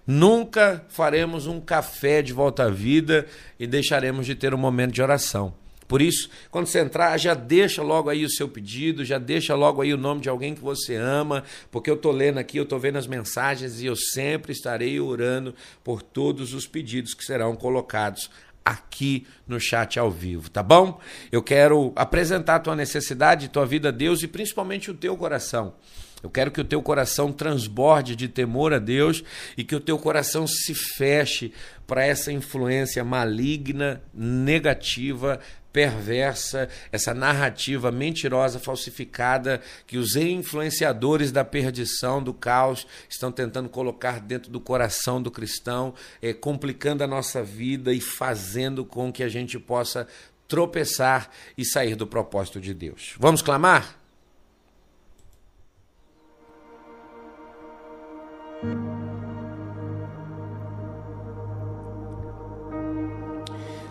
Nunca 0.05 0.85
faremos 0.89 1.47
um 1.47 1.61
café 1.61 2.23
de 2.23 2.33
volta 2.33 2.65
à 2.65 2.69
vida 2.69 3.25
e 3.59 3.69
deixaremos 3.69 4.27
de 4.27 4.35
ter 4.35 4.53
um 4.53 4.59
momento 4.59 4.93
de 4.93 5.01
oração. 5.01 5.60
Por 5.90 6.00
isso, 6.00 6.31
quando 6.53 6.66
você 6.66 6.79
entrar, 6.79 7.18
já 7.18 7.35
deixa 7.35 7.83
logo 7.83 8.09
aí 8.09 8.24
o 8.24 8.31
seu 8.31 8.48
pedido, 8.48 9.05
já 9.05 9.18
deixa 9.18 9.57
logo 9.57 9.83
aí 9.83 9.92
o 9.92 9.96
nome 9.96 10.20
de 10.20 10.29
alguém 10.29 10.55
que 10.55 10.61
você 10.61 10.94
ama, 10.94 11.42
porque 11.68 11.90
eu 11.90 11.96
estou 11.96 12.12
lendo 12.12 12.38
aqui, 12.38 12.59
eu 12.59 12.62
estou 12.62 12.79
vendo 12.79 12.96
as 12.96 13.09
mensagens 13.09 13.81
e 13.81 13.87
eu 13.87 13.96
sempre 13.96 14.53
estarei 14.53 15.00
orando 15.00 15.53
por 15.83 16.00
todos 16.00 16.55
os 16.55 16.64
pedidos 16.64 17.12
que 17.12 17.24
serão 17.24 17.57
colocados 17.57 18.31
aqui 18.64 19.26
no 19.48 19.59
chat 19.59 19.98
ao 19.98 20.12
vivo, 20.12 20.48
tá 20.48 20.62
bom? 20.62 21.00
Eu 21.33 21.42
quero 21.42 21.92
apresentar 21.96 22.55
a 22.55 22.61
tua 22.61 22.76
necessidade, 22.76 23.48
tua 23.48 23.66
vida 23.66 23.88
a 23.88 23.90
Deus 23.92 24.22
e 24.22 24.29
principalmente 24.29 24.92
o 24.92 24.94
teu 24.94 25.16
coração. 25.16 25.74
Eu 26.22 26.29
quero 26.29 26.50
que 26.50 26.61
o 26.61 26.64
teu 26.64 26.83
coração 26.83 27.33
transborde 27.33 28.14
de 28.14 28.29
temor 28.29 28.74
a 28.74 28.79
Deus 28.79 29.24
e 29.57 29.64
que 29.64 29.74
o 29.74 29.81
teu 29.81 29.98
coração 29.98 30.46
se 30.46 30.74
feche 30.74 31.53
para 31.87 32.05
essa 32.05 32.31
influência 32.31 33.03
maligna, 33.03 34.03
negativa, 34.14 35.40
perversa, 35.72 36.68
essa 36.90 37.14
narrativa 37.14 37.90
mentirosa, 37.90 38.59
falsificada 38.59 39.61
que 39.87 39.98
os 39.98 40.16
influenciadores 40.16 41.30
da 41.30 41.44
perdição, 41.44 42.22
do 42.22 42.35
caos, 42.35 42.87
estão 43.09 43.30
tentando 43.30 43.68
colocar 43.68 44.20
dentro 44.20 44.50
do 44.50 44.61
coração 44.61 45.22
do 45.22 45.30
cristão, 45.30 45.94
é, 46.20 46.33
complicando 46.33 47.04
a 47.04 47.06
nossa 47.06 47.42
vida 47.42 47.92
e 47.92 48.00
fazendo 48.00 48.85
com 48.85 49.12
que 49.12 49.22
a 49.22 49.28
gente 49.28 49.59
possa 49.59 50.06
tropeçar 50.48 51.30
e 51.56 51.64
sair 51.64 51.94
do 51.94 52.06
propósito 52.06 52.61
de 52.61 52.74
Deus. 52.74 53.14
Vamos 53.18 53.40
clamar? 53.40 54.00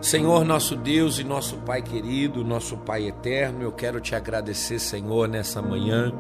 Senhor, 0.02 0.46
nosso 0.46 0.78
Deus 0.78 1.20
e 1.20 1.26
nosso 1.26 1.58
Pai 1.58 1.82
querido, 1.82 2.44
nosso 2.44 2.78
Pai 2.78 3.08
eterno, 3.08 3.64
eu 3.64 3.72
quero 3.72 4.00
te 4.00 4.16
agradecer, 4.16 4.80
Senhor, 4.80 5.28
nessa 5.28 5.62
manhã, 5.62 6.14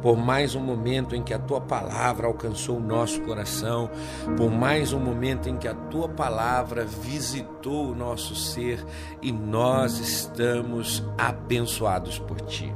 por 0.00 0.16
mais 0.16 0.54
um 0.54 0.60
momento 0.60 1.16
em 1.16 1.22
que 1.22 1.34
a 1.34 1.38
tua 1.38 1.60
palavra 1.60 2.28
alcançou 2.28 2.76
o 2.76 2.80
nosso 2.80 3.20
coração, 3.22 3.90
por 4.36 4.50
mais 4.50 4.92
um 4.92 5.00
momento 5.00 5.48
em 5.48 5.56
que 5.56 5.66
a 5.66 5.74
tua 5.74 6.08
palavra 6.08 6.84
visitou 6.84 7.90
o 7.90 7.94
nosso 7.94 8.36
ser 8.36 8.84
e 9.20 9.32
nós 9.32 9.98
estamos 9.98 11.02
abençoados 11.18 12.20
por 12.20 12.40
ti. 12.42 12.72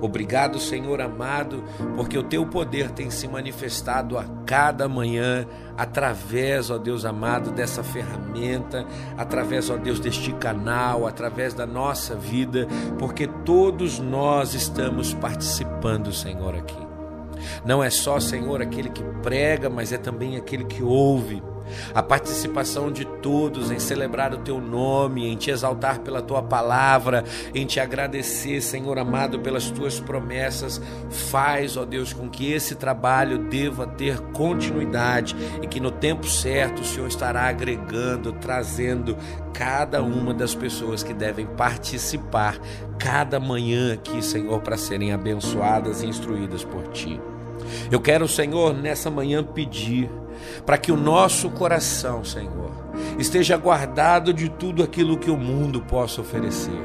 Obrigado, 0.00 0.58
Senhor 0.58 1.00
amado, 1.00 1.62
porque 1.96 2.16
o 2.16 2.22
teu 2.22 2.46
poder 2.46 2.90
tem 2.90 3.10
se 3.10 3.28
manifestado 3.28 4.18
a 4.18 4.24
cada 4.46 4.88
manhã 4.88 5.46
através, 5.76 6.70
ó 6.70 6.78
Deus 6.78 7.04
amado, 7.04 7.50
dessa 7.50 7.82
ferramenta, 7.82 8.86
através, 9.16 9.70
ó 9.70 9.76
Deus, 9.76 10.00
deste 10.00 10.32
canal, 10.32 11.06
através 11.06 11.54
da 11.54 11.66
nossa 11.66 12.14
vida, 12.14 12.66
porque 12.98 13.26
todos 13.26 13.98
nós 13.98 14.54
estamos 14.54 15.14
participando, 15.14 16.12
Senhor, 16.12 16.54
aqui. 16.54 16.90
Não 17.64 17.82
é 17.82 17.90
só, 17.90 18.20
Senhor, 18.20 18.60
aquele 18.60 18.90
que 18.90 19.02
prega, 19.22 19.70
mas 19.70 19.92
é 19.92 19.98
também 19.98 20.36
aquele 20.36 20.64
que 20.64 20.82
ouve 20.82 21.42
a 21.94 22.02
participação 22.02 22.90
de 22.90 23.04
todos 23.04 23.70
em 23.70 23.78
celebrar 23.78 24.32
o 24.32 24.38
teu 24.38 24.60
nome, 24.60 25.26
em 25.26 25.36
te 25.36 25.50
exaltar 25.50 26.00
pela 26.00 26.22
tua 26.22 26.42
palavra, 26.42 27.24
em 27.54 27.66
te 27.66 27.80
agradecer, 27.80 28.60
Senhor 28.60 28.98
amado, 28.98 29.40
pelas 29.40 29.70
tuas 29.70 30.00
promessas, 30.00 30.80
faz, 31.10 31.76
ó 31.76 31.84
Deus, 31.84 32.12
com 32.12 32.28
que 32.28 32.52
esse 32.52 32.74
trabalho 32.74 33.38
deva 33.38 33.86
ter 33.86 34.18
continuidade 34.32 35.34
e 35.62 35.66
que 35.66 35.80
no 35.80 35.90
tempo 35.90 36.26
certo 36.26 36.82
o 36.82 36.84
Senhor 36.84 37.08
estará 37.08 37.48
agregando, 37.48 38.32
trazendo 38.32 39.16
cada 39.52 40.02
uma 40.02 40.32
das 40.32 40.54
pessoas 40.54 41.02
que 41.02 41.12
devem 41.12 41.46
participar 41.46 42.58
cada 42.98 43.40
manhã 43.40 43.94
aqui, 43.94 44.22
Senhor, 44.22 44.60
para 44.60 44.76
serem 44.76 45.12
abençoadas 45.12 46.02
e 46.02 46.06
instruídas 46.06 46.64
por 46.64 46.88
ti. 46.88 47.20
Eu 47.90 48.00
quero, 48.00 48.26
Senhor, 48.28 48.74
nessa 48.74 49.10
manhã 49.10 49.42
pedir 49.42 50.10
para 50.64 50.78
que 50.78 50.92
o 50.92 50.96
nosso 50.96 51.50
coração, 51.50 52.24
Senhor, 52.24 52.70
esteja 53.18 53.56
guardado 53.56 54.32
de 54.32 54.48
tudo 54.48 54.82
aquilo 54.82 55.18
que 55.18 55.30
o 55.30 55.36
mundo 55.36 55.80
possa 55.80 56.20
oferecer. 56.20 56.80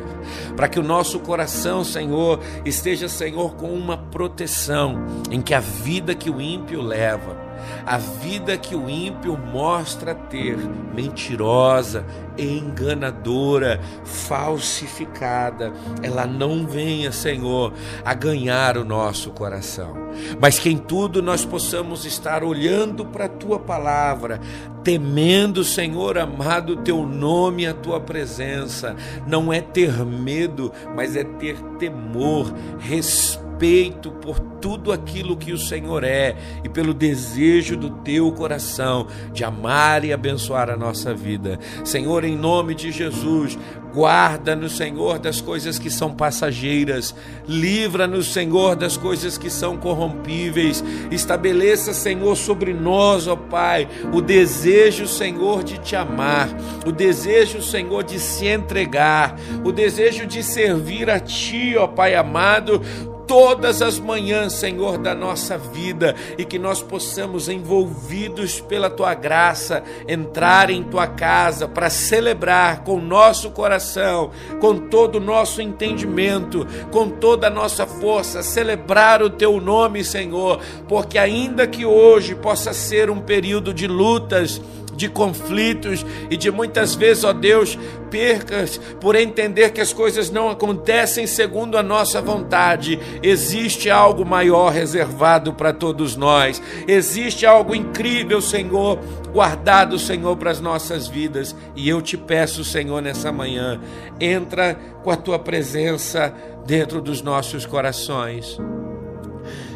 Para 0.56 0.68
que 0.68 0.80
o 0.80 0.84
nosso 0.84 1.20
coração, 1.20 1.84
Senhor, 1.84 2.39
esteja, 2.63 3.08
Senhor, 3.08 3.56
com 3.56 3.74
uma 3.74 3.98
proteção 3.98 5.06
em 5.30 5.41
que 5.41 5.54
a 5.54 5.60
vida 5.60 6.15
que 6.15 6.30
o 6.30 6.41
ímpio 6.41 6.82
leva, 6.82 7.44
a 7.86 7.97
vida 7.97 8.58
que 8.58 8.75
o 8.75 8.89
ímpio 8.89 9.38
mostra 9.38 10.13
ter, 10.13 10.58
mentirosa, 10.93 12.06
enganadora, 12.38 13.80
falsificada, 14.04 15.73
ela 16.01 16.25
não 16.25 16.65
venha, 16.65 17.12
Senhor, 17.12 17.73
a 18.04 18.13
ganhar 18.13 18.78
o 18.78 18.86
nosso 18.86 19.32
coração. 19.32 19.93
Mas 20.39 20.60
que 20.60 20.69
em 20.69 20.78
tudo 20.78 21.21
nós 21.21 21.45
possamos 21.45 22.06
estar 22.06 22.43
olhando 22.43 23.06
para 23.06 23.25
a 23.25 23.30
tua 23.30 23.60
palavra, 23.60 24.39
temendo, 24.84 25.63
Senhor 25.63 26.17
amado, 26.17 26.73
o 26.73 26.78
teu 26.78 27.06
nome 27.06 27.63
e 27.63 27.67
a 27.67 27.73
tua 27.73 27.99
presença. 27.99 28.95
Não 29.28 29.51
é 29.51 29.62
ter 29.62 30.06
medo, 30.06 30.71
mas 30.95 31.15
é 31.15 31.23
ter 31.23 31.60
temor, 31.78 32.54
respeito 32.80 33.44
respeito 33.56 34.12
por 34.12 34.39
tudo 34.39 34.91
aquilo 34.91 35.38
que 35.38 35.54
o 35.54 35.58
Senhor 35.58 36.04
é 36.04 36.36
e 36.63 36.70
pelo 36.70 36.94
desejo 36.94 37.78
do 37.78 37.89
teu 37.89 38.32
coração 38.32 39.08
de 39.32 39.44
amar 39.44 40.04
e 40.04 40.12
abençoar 40.12 40.70
a 40.70 40.76
nossa 40.76 41.13
vida. 41.13 41.60
Senhor, 41.84 42.24
em 42.24 42.36
nome 42.36 42.74
de 42.74 42.91
Jesus, 42.91 43.58
guarda-nos, 43.94 44.76
Senhor, 44.76 45.20
das 45.20 45.39
coisas 45.39 45.78
que 45.78 45.89
são 45.89 46.13
passageiras, 46.13 47.15
livra-nos, 47.48 48.34
Senhor, 48.34 48.76
das 48.76 48.98
coisas 48.98 49.38
que 49.38 49.50
são 49.50 49.78
corrompíveis. 49.78 50.84
Estabeleça, 51.12 51.94
Senhor, 51.94 52.36
sobre 52.36 52.74
nós, 52.74 53.28
ó 53.28 53.36
Pai, 53.36 53.88
o 54.12 54.22
desejo, 54.22 55.08
Senhor, 55.08 55.63
de 55.63 55.78
te 55.78 55.96
amar, 55.96 56.50
o 56.86 56.91
desejo, 56.91 57.62
Senhor, 57.62 58.04
de 58.04 58.20
se 58.20 58.48
entregar, 58.48 59.39
o 59.63 59.72
desejo 59.72 60.26
de 60.26 60.41
servir 60.44 61.10
a 61.10 61.20
Ti, 61.20 61.76
ó 61.78 61.88
Pai 61.88 62.15
amado 62.15 62.82
todas 63.27 63.81
as 63.81 63.99
manhãs, 63.99 64.53
Senhor, 64.53 64.97
da 64.97 65.13
nossa 65.13 65.57
vida 65.57 66.15
e 66.38 66.45
que 66.45 66.57
nós 66.57 66.81
possamos, 66.81 67.49
envolvidos 67.49 68.59
pela 68.61 68.89
tua 68.89 69.13
graça, 69.13 69.83
entrar 70.07 70.69
em 70.69 70.83
tua 70.83 71.07
casa 71.07 71.67
para 71.67 71.89
celebrar 71.89 72.83
com 72.83 72.99
nosso 72.99 73.51
coração, 73.51 74.31
com 74.59 74.77
todo 74.77 75.15
o 75.15 75.21
nosso 75.21 75.61
entendimento, 75.61 76.65
com 76.91 77.09
toda 77.09 77.47
a 77.47 77.49
nossa 77.49 77.85
força, 77.85 78.43
celebrar 78.43 79.21
o 79.21 79.29
teu 79.29 79.59
nome, 79.59 80.03
Senhor, 80.03 80.59
porque 80.88 81.17
ainda 81.17 81.67
que 81.67 81.85
hoje 81.85 82.35
possa 82.35 82.73
ser 82.73 83.09
um 83.09 83.19
período 83.19 83.73
de 83.73 83.88
lutas, 83.88 84.61
de 84.95 85.10
conflitos 85.10 86.05
e 86.29 86.38
de 86.38 86.49
muitas 86.49 86.95
vezes, 86.95 87.23
ó 87.23 87.34
Deus, 87.34 87.77
percas 88.10 88.79
por 88.99 89.15
entender 89.15 89.71
que 89.71 89.81
as 89.81 89.91
coisas 89.91 90.29
não 90.29 90.49
acontecem 90.49 91.27
segundo 91.27 91.77
a 91.77 91.84
nossa 91.84 92.21
vontade. 92.21 92.99
Existe 93.21 93.89
algo 93.89 94.25
maior 94.25 94.71
reservado 94.71 95.53
para 95.53 95.73
todos 95.73 96.15
nós. 96.15 96.62
Existe 96.88 97.45
algo 97.45 97.75
incrível, 97.75 98.39
Senhor, 98.41 98.99
guardado, 99.31 99.99
Senhor, 99.99 100.36
para 100.38 100.51
as 100.51 100.62
nossas 100.62 101.08
vidas. 101.08 101.55
E 101.75 101.89
eu 101.89 102.01
te 102.01 102.17
peço, 102.17 102.63
Senhor, 102.63 103.01
nessa 103.01 103.31
manhã, 103.31 103.81
entra 104.19 104.77
com 105.03 105.12
a 105.12 105.17
tua 105.17 105.38
presença 105.38 106.34
dentro 106.65 107.01
dos 107.01 107.21
nossos 107.21 107.65
corações. 107.65 108.58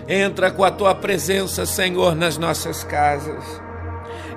Entra 0.08 0.49
com 0.49 0.63
a 0.63 0.71
tua 0.71 0.95
presença, 0.95 1.65
Senhor, 1.65 2.15
nas 2.15 2.38
nossas 2.38 2.84
casas. 2.84 3.68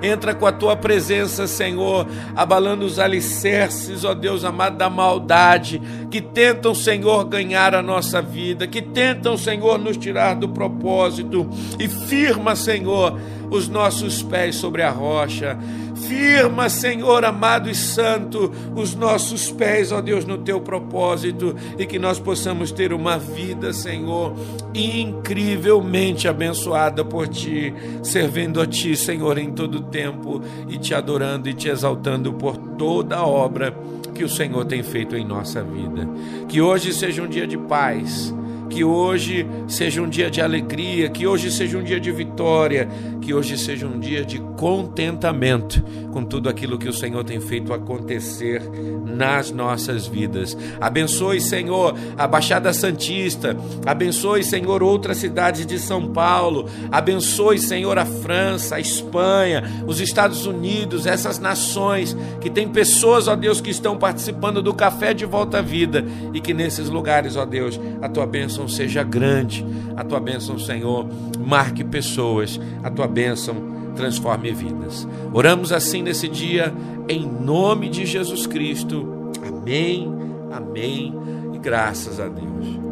Entra 0.03 0.35
com 0.35 0.45
a 0.45 0.51
tua 0.51 0.75
presença, 0.75 1.47
Senhor, 1.47 2.05
abalando 2.35 2.85
os 2.85 2.99
alicerces, 2.99 4.03
ó 4.03 4.13
Deus 4.13 4.43
amado, 4.43 4.77
da 4.77 4.89
maldade, 4.89 5.81
que 6.11 6.21
tentam, 6.21 6.75
Senhor, 6.75 7.23
ganhar 7.23 7.73
a 7.73 7.81
nossa 7.81 8.21
vida, 8.21 8.67
que 8.67 8.81
tentam, 8.81 9.37
Senhor, 9.37 9.79
nos 9.79 9.95
tirar 9.95 10.35
do 10.35 10.49
propósito. 10.49 11.49
E 11.79 11.87
firma, 11.87 12.53
Senhor, 12.53 13.17
os 13.49 13.69
nossos 13.69 14.21
pés 14.21 14.55
sobre 14.57 14.81
a 14.81 14.89
rocha. 14.89 15.57
Firma, 16.07 16.69
Senhor 16.69 17.23
amado 17.23 17.69
e 17.69 17.75
santo, 17.75 18.51
os 18.75 18.95
nossos 18.95 19.51
pés, 19.51 19.91
ó 19.91 20.01
Deus, 20.01 20.25
no 20.25 20.37
teu 20.37 20.59
propósito 20.59 21.55
e 21.77 21.85
que 21.85 21.97
nós 21.97 22.19
possamos 22.19 22.71
ter 22.71 22.93
uma 22.93 23.17
vida, 23.17 23.73
Senhor, 23.73 24.33
incrivelmente 24.73 26.27
abençoada 26.27 27.03
por 27.05 27.27
ti, 27.27 27.73
servindo 28.01 28.61
a 28.61 28.67
ti, 28.67 28.95
Senhor, 28.95 29.37
em 29.37 29.51
todo 29.51 29.83
tempo 29.83 30.41
e 30.67 30.77
te 30.77 30.93
adorando 30.93 31.49
e 31.49 31.53
te 31.53 31.69
exaltando 31.69 32.33
por 32.33 32.57
toda 32.57 33.17
a 33.17 33.25
obra 33.25 33.75
que 34.13 34.23
o 34.23 34.29
Senhor 34.29 34.65
tem 34.65 34.83
feito 34.83 35.15
em 35.15 35.25
nossa 35.25 35.63
vida. 35.63 36.07
Que 36.47 36.61
hoje 36.61 36.93
seja 36.93 37.23
um 37.23 37.27
dia 37.27 37.47
de 37.47 37.57
paz 37.57 38.33
que 38.73 38.83
hoje 38.83 39.45
seja 39.67 40.01
um 40.01 40.09
dia 40.09 40.31
de 40.31 40.41
alegria, 40.41 41.07
que 41.07 41.27
hoje 41.27 41.51
seja 41.51 41.77
um 41.77 41.83
dia 41.83 41.99
de 41.99 42.11
vitória, 42.11 42.89
que 43.23 43.33
hoje 43.33 43.57
seja 43.57 43.87
um 43.87 43.99
dia 43.99 44.25
de 44.25 44.37
contentamento 44.57 45.81
com 46.11 46.23
tudo 46.23 46.49
aquilo 46.49 46.77
que 46.77 46.89
o 46.89 46.93
Senhor 46.93 47.23
tem 47.23 47.39
feito 47.39 47.73
acontecer 47.73 48.61
nas 49.05 49.49
nossas 49.49 50.05
vidas. 50.05 50.55
Abençoe, 50.79 51.39
Senhor, 51.39 51.95
a 52.17 52.27
Baixada 52.27 52.73
Santista, 52.73 53.55
abençoe, 53.85 54.43
Senhor, 54.43 54.83
outras 54.83 55.17
cidades 55.17 55.65
de 55.65 55.79
São 55.79 56.11
Paulo, 56.11 56.69
abençoe, 56.91 57.57
Senhor, 57.57 57.97
a 57.97 58.05
França, 58.05 58.75
a 58.75 58.79
Espanha, 58.79 59.63
os 59.87 60.01
Estados 60.01 60.45
Unidos, 60.45 61.07
essas 61.07 61.39
nações 61.39 62.15
que 62.41 62.49
tem 62.49 62.67
pessoas, 62.67 63.27
ó 63.27 63.35
Deus, 63.35 63.61
que 63.61 63.71
estão 63.71 63.97
participando 63.97 64.61
do 64.61 64.73
café 64.73 65.13
de 65.13 65.25
volta 65.25 65.59
à 65.59 65.61
vida 65.61 66.05
e 66.33 66.41
que 66.41 66.53
nesses 66.53 66.89
lugares, 66.89 67.37
ó 67.37 67.45
Deus, 67.45 67.79
a 68.01 68.09
tua 68.09 68.25
bênção 68.25 68.67
seja 68.67 69.01
grande, 69.01 69.65
a 69.95 70.03
tua 70.03 70.19
bênção, 70.19 70.57
Senhor, 70.57 71.07
marque 71.39 71.83
pessoas, 71.83 72.59
a 72.83 72.89
tua 72.89 73.07
bênção 73.07 73.73
transforme 73.95 74.51
vidas. 74.51 75.07
Oramos 75.31 75.71
assim 75.71 76.01
nesse 76.01 76.27
dia, 76.27 76.73
em 77.07 77.25
nome 77.25 77.89
de 77.89 78.05
Jesus 78.05 78.47
Cristo. 78.47 79.31
Amém, 79.47 80.11
amém 80.51 81.13
e 81.53 81.57
graças 81.57 82.19
a 82.19 82.27
Deus. 82.27 82.82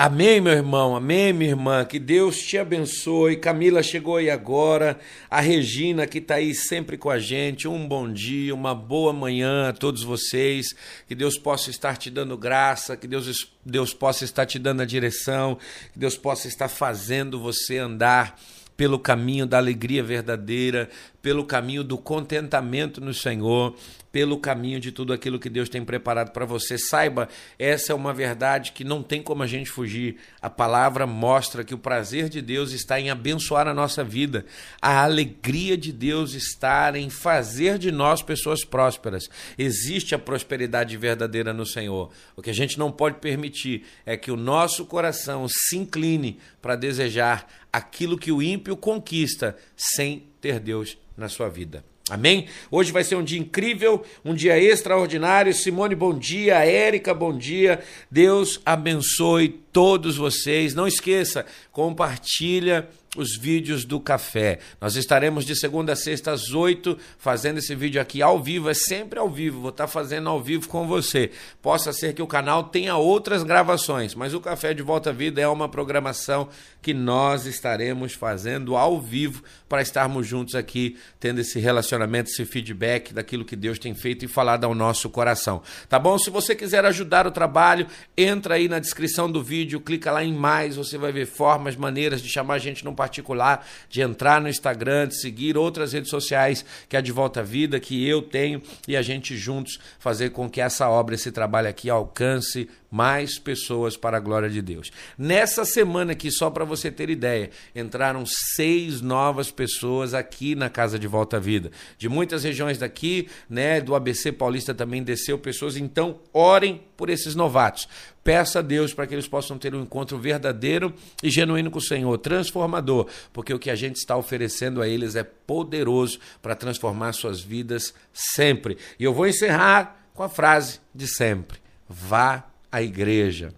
Amém, 0.00 0.40
meu 0.40 0.52
irmão, 0.52 0.94
amém, 0.94 1.32
minha 1.32 1.50
irmã. 1.50 1.84
Que 1.84 1.98
Deus 1.98 2.40
te 2.40 2.56
abençoe. 2.56 3.36
Camila 3.36 3.82
chegou 3.82 4.14
aí 4.14 4.30
agora. 4.30 4.96
A 5.28 5.40
Regina, 5.40 6.06
que 6.06 6.18
está 6.18 6.36
aí 6.36 6.54
sempre 6.54 6.96
com 6.96 7.10
a 7.10 7.18
gente. 7.18 7.66
Um 7.66 7.84
bom 7.88 8.08
dia, 8.08 8.54
uma 8.54 8.76
boa 8.76 9.12
manhã 9.12 9.70
a 9.70 9.72
todos 9.72 10.04
vocês. 10.04 10.68
Que 11.08 11.16
Deus 11.16 11.36
possa 11.36 11.68
estar 11.68 11.96
te 11.96 12.10
dando 12.10 12.38
graça, 12.38 12.96
que 12.96 13.08
Deus, 13.08 13.50
Deus 13.66 13.92
possa 13.92 14.24
estar 14.24 14.46
te 14.46 14.56
dando 14.56 14.82
a 14.82 14.86
direção, 14.86 15.58
que 15.92 15.98
Deus 15.98 16.16
possa 16.16 16.46
estar 16.46 16.68
fazendo 16.68 17.40
você 17.40 17.78
andar 17.78 18.38
pelo 18.76 19.00
caminho 19.00 19.44
da 19.44 19.58
alegria 19.58 20.04
verdadeira, 20.04 20.88
pelo 21.20 21.44
caminho 21.44 21.82
do 21.82 21.98
contentamento 21.98 23.00
no 23.00 23.12
Senhor, 23.12 23.74
pelo 24.18 24.36
caminho 24.36 24.80
de 24.80 24.90
tudo 24.90 25.12
aquilo 25.12 25.38
que 25.38 25.48
Deus 25.48 25.68
tem 25.68 25.84
preparado 25.84 26.32
para 26.32 26.44
você. 26.44 26.76
Saiba, 26.76 27.28
essa 27.56 27.92
é 27.92 27.94
uma 27.94 28.12
verdade 28.12 28.72
que 28.72 28.82
não 28.82 29.00
tem 29.00 29.22
como 29.22 29.44
a 29.44 29.46
gente 29.46 29.70
fugir. 29.70 30.16
A 30.42 30.50
palavra 30.50 31.06
mostra 31.06 31.62
que 31.62 31.72
o 31.72 31.78
prazer 31.78 32.28
de 32.28 32.42
Deus 32.42 32.72
está 32.72 32.98
em 32.98 33.10
abençoar 33.10 33.68
a 33.68 33.72
nossa 33.72 34.02
vida, 34.02 34.44
a 34.82 35.04
alegria 35.04 35.76
de 35.76 35.92
Deus 35.92 36.34
está 36.34 36.98
em 36.98 37.08
fazer 37.08 37.78
de 37.78 37.92
nós 37.92 38.20
pessoas 38.20 38.64
prósperas. 38.64 39.30
Existe 39.56 40.16
a 40.16 40.18
prosperidade 40.18 40.96
verdadeira 40.96 41.52
no 41.52 41.64
Senhor. 41.64 42.10
O 42.34 42.42
que 42.42 42.50
a 42.50 42.54
gente 42.54 42.76
não 42.76 42.90
pode 42.90 43.20
permitir 43.20 43.84
é 44.04 44.16
que 44.16 44.32
o 44.32 44.36
nosso 44.36 44.84
coração 44.84 45.46
se 45.48 45.76
incline 45.76 46.40
para 46.60 46.74
desejar 46.74 47.46
aquilo 47.72 48.18
que 48.18 48.32
o 48.32 48.42
ímpio 48.42 48.76
conquista 48.76 49.56
sem 49.76 50.24
ter 50.40 50.58
Deus 50.58 50.98
na 51.16 51.28
sua 51.28 51.48
vida. 51.48 51.84
Amém? 52.10 52.46
Hoje 52.70 52.90
vai 52.90 53.04
ser 53.04 53.16
um 53.16 53.24
dia 53.24 53.38
incrível, 53.38 54.02
um 54.24 54.34
dia 54.34 54.58
extraordinário. 54.58 55.52
Simone, 55.52 55.94
bom 55.94 56.16
dia. 56.16 56.64
Érica, 56.64 57.12
bom 57.12 57.36
dia. 57.36 57.80
Deus 58.10 58.60
abençoe 58.64 59.48
todos 59.72 60.16
vocês. 60.16 60.74
Não 60.74 60.86
esqueça, 60.86 61.44
compartilha 61.70 62.88
os 63.18 63.36
vídeos 63.36 63.84
do 63.84 63.98
café. 63.98 64.60
Nós 64.80 64.94
estaremos 64.94 65.44
de 65.44 65.56
segunda 65.56 65.92
a 65.92 65.96
sexta 65.96 66.30
às 66.30 66.52
oito 66.52 66.96
fazendo 67.18 67.58
esse 67.58 67.74
vídeo 67.74 68.00
aqui 68.00 68.22
ao 68.22 68.40
vivo, 68.40 68.70
é 68.70 68.74
sempre 68.74 69.18
ao 69.18 69.28
vivo, 69.28 69.60
vou 69.60 69.70
estar 69.70 69.88
fazendo 69.88 70.28
ao 70.28 70.40
vivo 70.40 70.68
com 70.68 70.86
você. 70.86 71.32
Possa 71.60 71.92
ser 71.92 72.14
que 72.14 72.22
o 72.22 72.26
canal 72.26 72.64
tenha 72.64 72.96
outras 72.96 73.42
gravações, 73.42 74.14
mas 74.14 74.34
o 74.34 74.40
Café 74.40 74.72
de 74.72 74.82
Volta 74.82 75.10
à 75.10 75.12
Vida 75.12 75.40
é 75.40 75.48
uma 75.48 75.68
programação 75.68 76.48
que 76.80 76.94
nós 76.94 77.44
estaremos 77.44 78.12
fazendo 78.12 78.76
ao 78.76 79.00
vivo 79.00 79.42
para 79.68 79.82
estarmos 79.82 80.26
juntos 80.26 80.54
aqui, 80.54 80.96
tendo 81.18 81.40
esse 81.40 81.58
relacionamento, 81.58 82.30
esse 82.30 82.44
feedback 82.44 83.12
daquilo 83.12 83.44
que 83.44 83.56
Deus 83.56 83.78
tem 83.78 83.94
feito 83.94 84.24
e 84.24 84.28
falado 84.28 84.64
ao 84.64 84.74
nosso 84.74 85.10
coração. 85.10 85.60
Tá 85.88 85.98
bom? 85.98 86.16
Se 86.18 86.30
você 86.30 86.54
quiser 86.54 86.84
ajudar 86.84 87.26
o 87.26 87.32
trabalho, 87.32 87.86
entra 88.16 88.54
aí 88.54 88.68
na 88.68 88.78
descrição 88.78 89.30
do 89.30 89.42
vídeo, 89.42 89.80
clica 89.80 90.12
lá 90.12 90.22
em 90.22 90.32
mais, 90.32 90.76
você 90.76 90.96
vai 90.96 91.10
ver 91.10 91.26
formas, 91.26 91.74
maneiras 91.74 92.22
de 92.22 92.28
chamar 92.28 92.54
a 92.54 92.58
gente 92.58 92.84
no 92.84 92.94
particular, 93.08 93.66
de 93.88 94.02
entrar 94.02 94.40
no 94.40 94.48
Instagram, 94.48 95.08
de 95.08 95.20
seguir 95.20 95.56
outras 95.56 95.92
redes 95.92 96.10
sociais 96.10 96.64
que 96.88 96.96
é 96.96 97.02
de 97.02 97.10
Volta 97.10 97.40
à 97.40 97.42
Vida, 97.42 97.80
que 97.80 98.06
eu 98.06 98.22
tenho, 98.22 98.62
e 98.86 98.96
a 98.96 99.02
gente 99.02 99.36
juntos 99.36 99.78
fazer 99.98 100.30
com 100.30 100.48
que 100.48 100.60
essa 100.60 100.88
obra, 100.88 101.14
esse 101.14 101.32
trabalho 101.32 101.68
aqui 101.68 101.90
alcance 101.90 102.68
mais 102.90 103.38
pessoas 103.38 103.96
para 103.96 104.16
a 104.16 104.20
glória 104.20 104.48
de 104.48 104.62
Deus. 104.62 104.90
Nessa 105.16 105.64
semana 105.64 106.12
aqui, 106.12 106.30
só 106.30 106.50
para 106.50 106.64
você 106.64 106.90
ter 106.90 107.10
ideia, 107.10 107.50
entraram 107.74 108.24
seis 108.26 109.00
novas 109.00 109.50
pessoas 109.50 110.14
aqui 110.14 110.54
na 110.54 110.70
Casa 110.70 110.98
de 110.98 111.06
Volta 111.06 111.36
à 111.36 111.40
Vida. 111.40 111.70
De 111.98 112.08
muitas 112.08 112.44
regiões 112.44 112.78
daqui, 112.78 113.28
né, 113.48 113.80
do 113.80 113.94
ABC 113.94 114.32
Paulista 114.32 114.74
também 114.74 115.02
desceu 115.02 115.38
pessoas, 115.38 115.76
então 115.76 116.20
orem 116.32 116.82
por 116.96 117.10
esses 117.10 117.34
novatos. 117.34 117.88
Peça 118.24 118.58
a 118.58 118.62
Deus 118.62 118.92
para 118.92 119.06
que 119.06 119.14
eles 119.14 119.28
possam 119.28 119.56
ter 119.56 119.74
um 119.74 119.82
encontro 119.82 120.18
verdadeiro 120.18 120.92
e 121.22 121.30
genuíno 121.30 121.70
com 121.70 121.78
o 121.78 121.82
Senhor, 121.82 122.18
transformador, 122.18 123.06
porque 123.32 123.54
o 123.54 123.58
que 123.58 123.70
a 123.70 123.74
gente 123.74 123.96
está 123.96 124.16
oferecendo 124.16 124.82
a 124.82 124.88
eles 124.88 125.16
é 125.16 125.22
poderoso 125.22 126.18
para 126.42 126.54
transformar 126.54 127.12
suas 127.12 127.40
vidas 127.40 127.94
sempre. 128.12 128.76
E 128.98 129.04
eu 129.04 129.14
vou 129.14 129.26
encerrar 129.26 129.98
com 130.12 130.22
a 130.22 130.28
frase 130.28 130.80
de 130.94 131.06
sempre: 131.06 131.58
vá 131.88 132.44
à 132.70 132.82
igreja. 132.82 133.52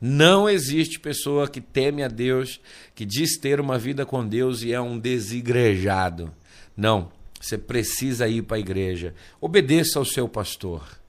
Não 0.00 0.48
existe 0.48 0.98
pessoa 0.98 1.48
que 1.48 1.60
teme 1.60 2.02
a 2.02 2.08
Deus, 2.08 2.60
que 2.94 3.04
diz 3.04 3.38
ter 3.38 3.60
uma 3.60 3.78
vida 3.78 4.04
com 4.04 4.26
Deus 4.26 4.62
e 4.62 4.72
é 4.72 4.80
um 4.80 4.98
desigrejado. 4.98 6.32
Não, 6.76 7.10
você 7.40 7.58
precisa 7.58 8.28
ir 8.28 8.42
para 8.42 8.56
a 8.56 8.60
igreja. 8.60 9.14
Obedeça 9.40 9.98
ao 9.98 10.04
seu 10.04 10.28
pastor. 10.28 11.01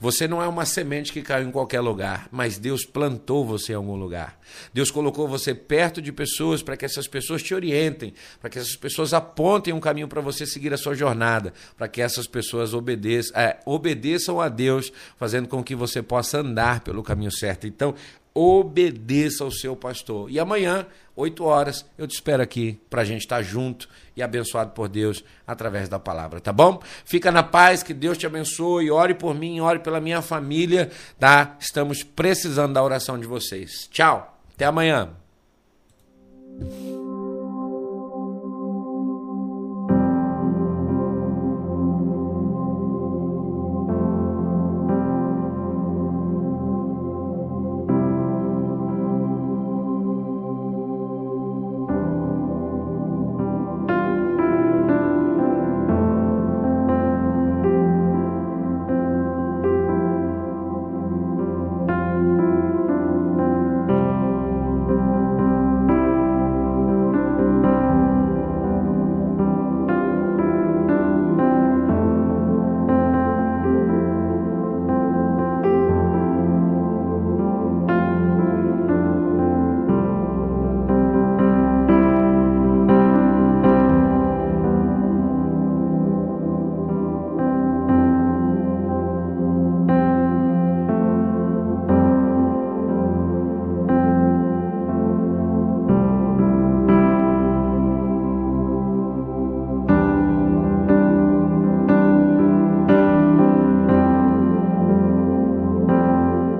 Você 0.00 0.26
não 0.28 0.42
é 0.42 0.48
uma 0.48 0.64
semente 0.64 1.12
que 1.12 1.22
caiu 1.22 1.48
em 1.48 1.50
qualquer 1.50 1.80
lugar, 1.80 2.28
mas 2.30 2.58
Deus 2.58 2.84
plantou 2.84 3.44
você 3.44 3.72
em 3.72 3.76
algum 3.76 3.96
lugar. 3.96 4.38
Deus 4.72 4.90
colocou 4.90 5.26
você 5.26 5.54
perto 5.54 6.00
de 6.00 6.12
pessoas 6.12 6.62
para 6.62 6.76
que 6.76 6.84
essas 6.84 7.06
pessoas 7.06 7.42
te 7.42 7.54
orientem, 7.54 8.14
para 8.40 8.50
que 8.50 8.58
essas 8.58 8.76
pessoas 8.76 9.12
apontem 9.12 9.72
um 9.72 9.80
caminho 9.80 10.08
para 10.08 10.20
você 10.20 10.46
seguir 10.46 10.72
a 10.72 10.76
sua 10.76 10.94
jornada, 10.94 11.52
para 11.76 11.88
que 11.88 12.00
essas 12.00 12.26
pessoas 12.26 12.74
obedeçam, 12.74 13.40
é, 13.40 13.58
obedeçam 13.64 14.40
a 14.40 14.48
Deus, 14.48 14.92
fazendo 15.16 15.48
com 15.48 15.62
que 15.62 15.74
você 15.74 16.02
possa 16.02 16.38
andar 16.38 16.80
pelo 16.80 17.02
caminho 17.02 17.32
certo. 17.32 17.66
Então, 17.66 17.94
obedeça 18.34 19.44
ao 19.44 19.50
seu 19.50 19.76
pastor. 19.76 20.30
E 20.30 20.40
amanhã, 20.40 20.86
8 21.14 21.44
horas, 21.44 21.86
eu 21.96 22.06
te 22.06 22.14
espero 22.14 22.42
aqui 22.42 22.80
para 22.90 23.02
a 23.02 23.04
gente 23.04 23.20
estar 23.20 23.40
junto 23.42 23.88
e 24.16 24.22
abençoado 24.22 24.72
por 24.72 24.88
Deus 24.88 25.24
através 25.46 25.88
da 25.88 25.98
palavra, 25.98 26.40
tá 26.40 26.52
bom? 26.52 26.80
Fica 27.04 27.30
na 27.30 27.44
paz, 27.44 27.82
que 27.82 27.94
Deus 27.94 28.18
te 28.18 28.26
abençoe, 28.26 28.90
ore 28.90 29.14
por 29.14 29.34
mim, 29.34 29.60
ore 29.60 29.78
pela 29.78 30.00
minha 30.00 30.20
família, 30.20 30.90
tá? 31.18 31.56
Estamos 31.60 32.02
precisando 32.02 32.74
da 32.74 32.82
oração 32.82 33.18
de 33.18 33.26
vocês. 33.26 33.88
Tchau, 33.90 34.36
até 34.52 34.64
amanhã. 34.64 35.10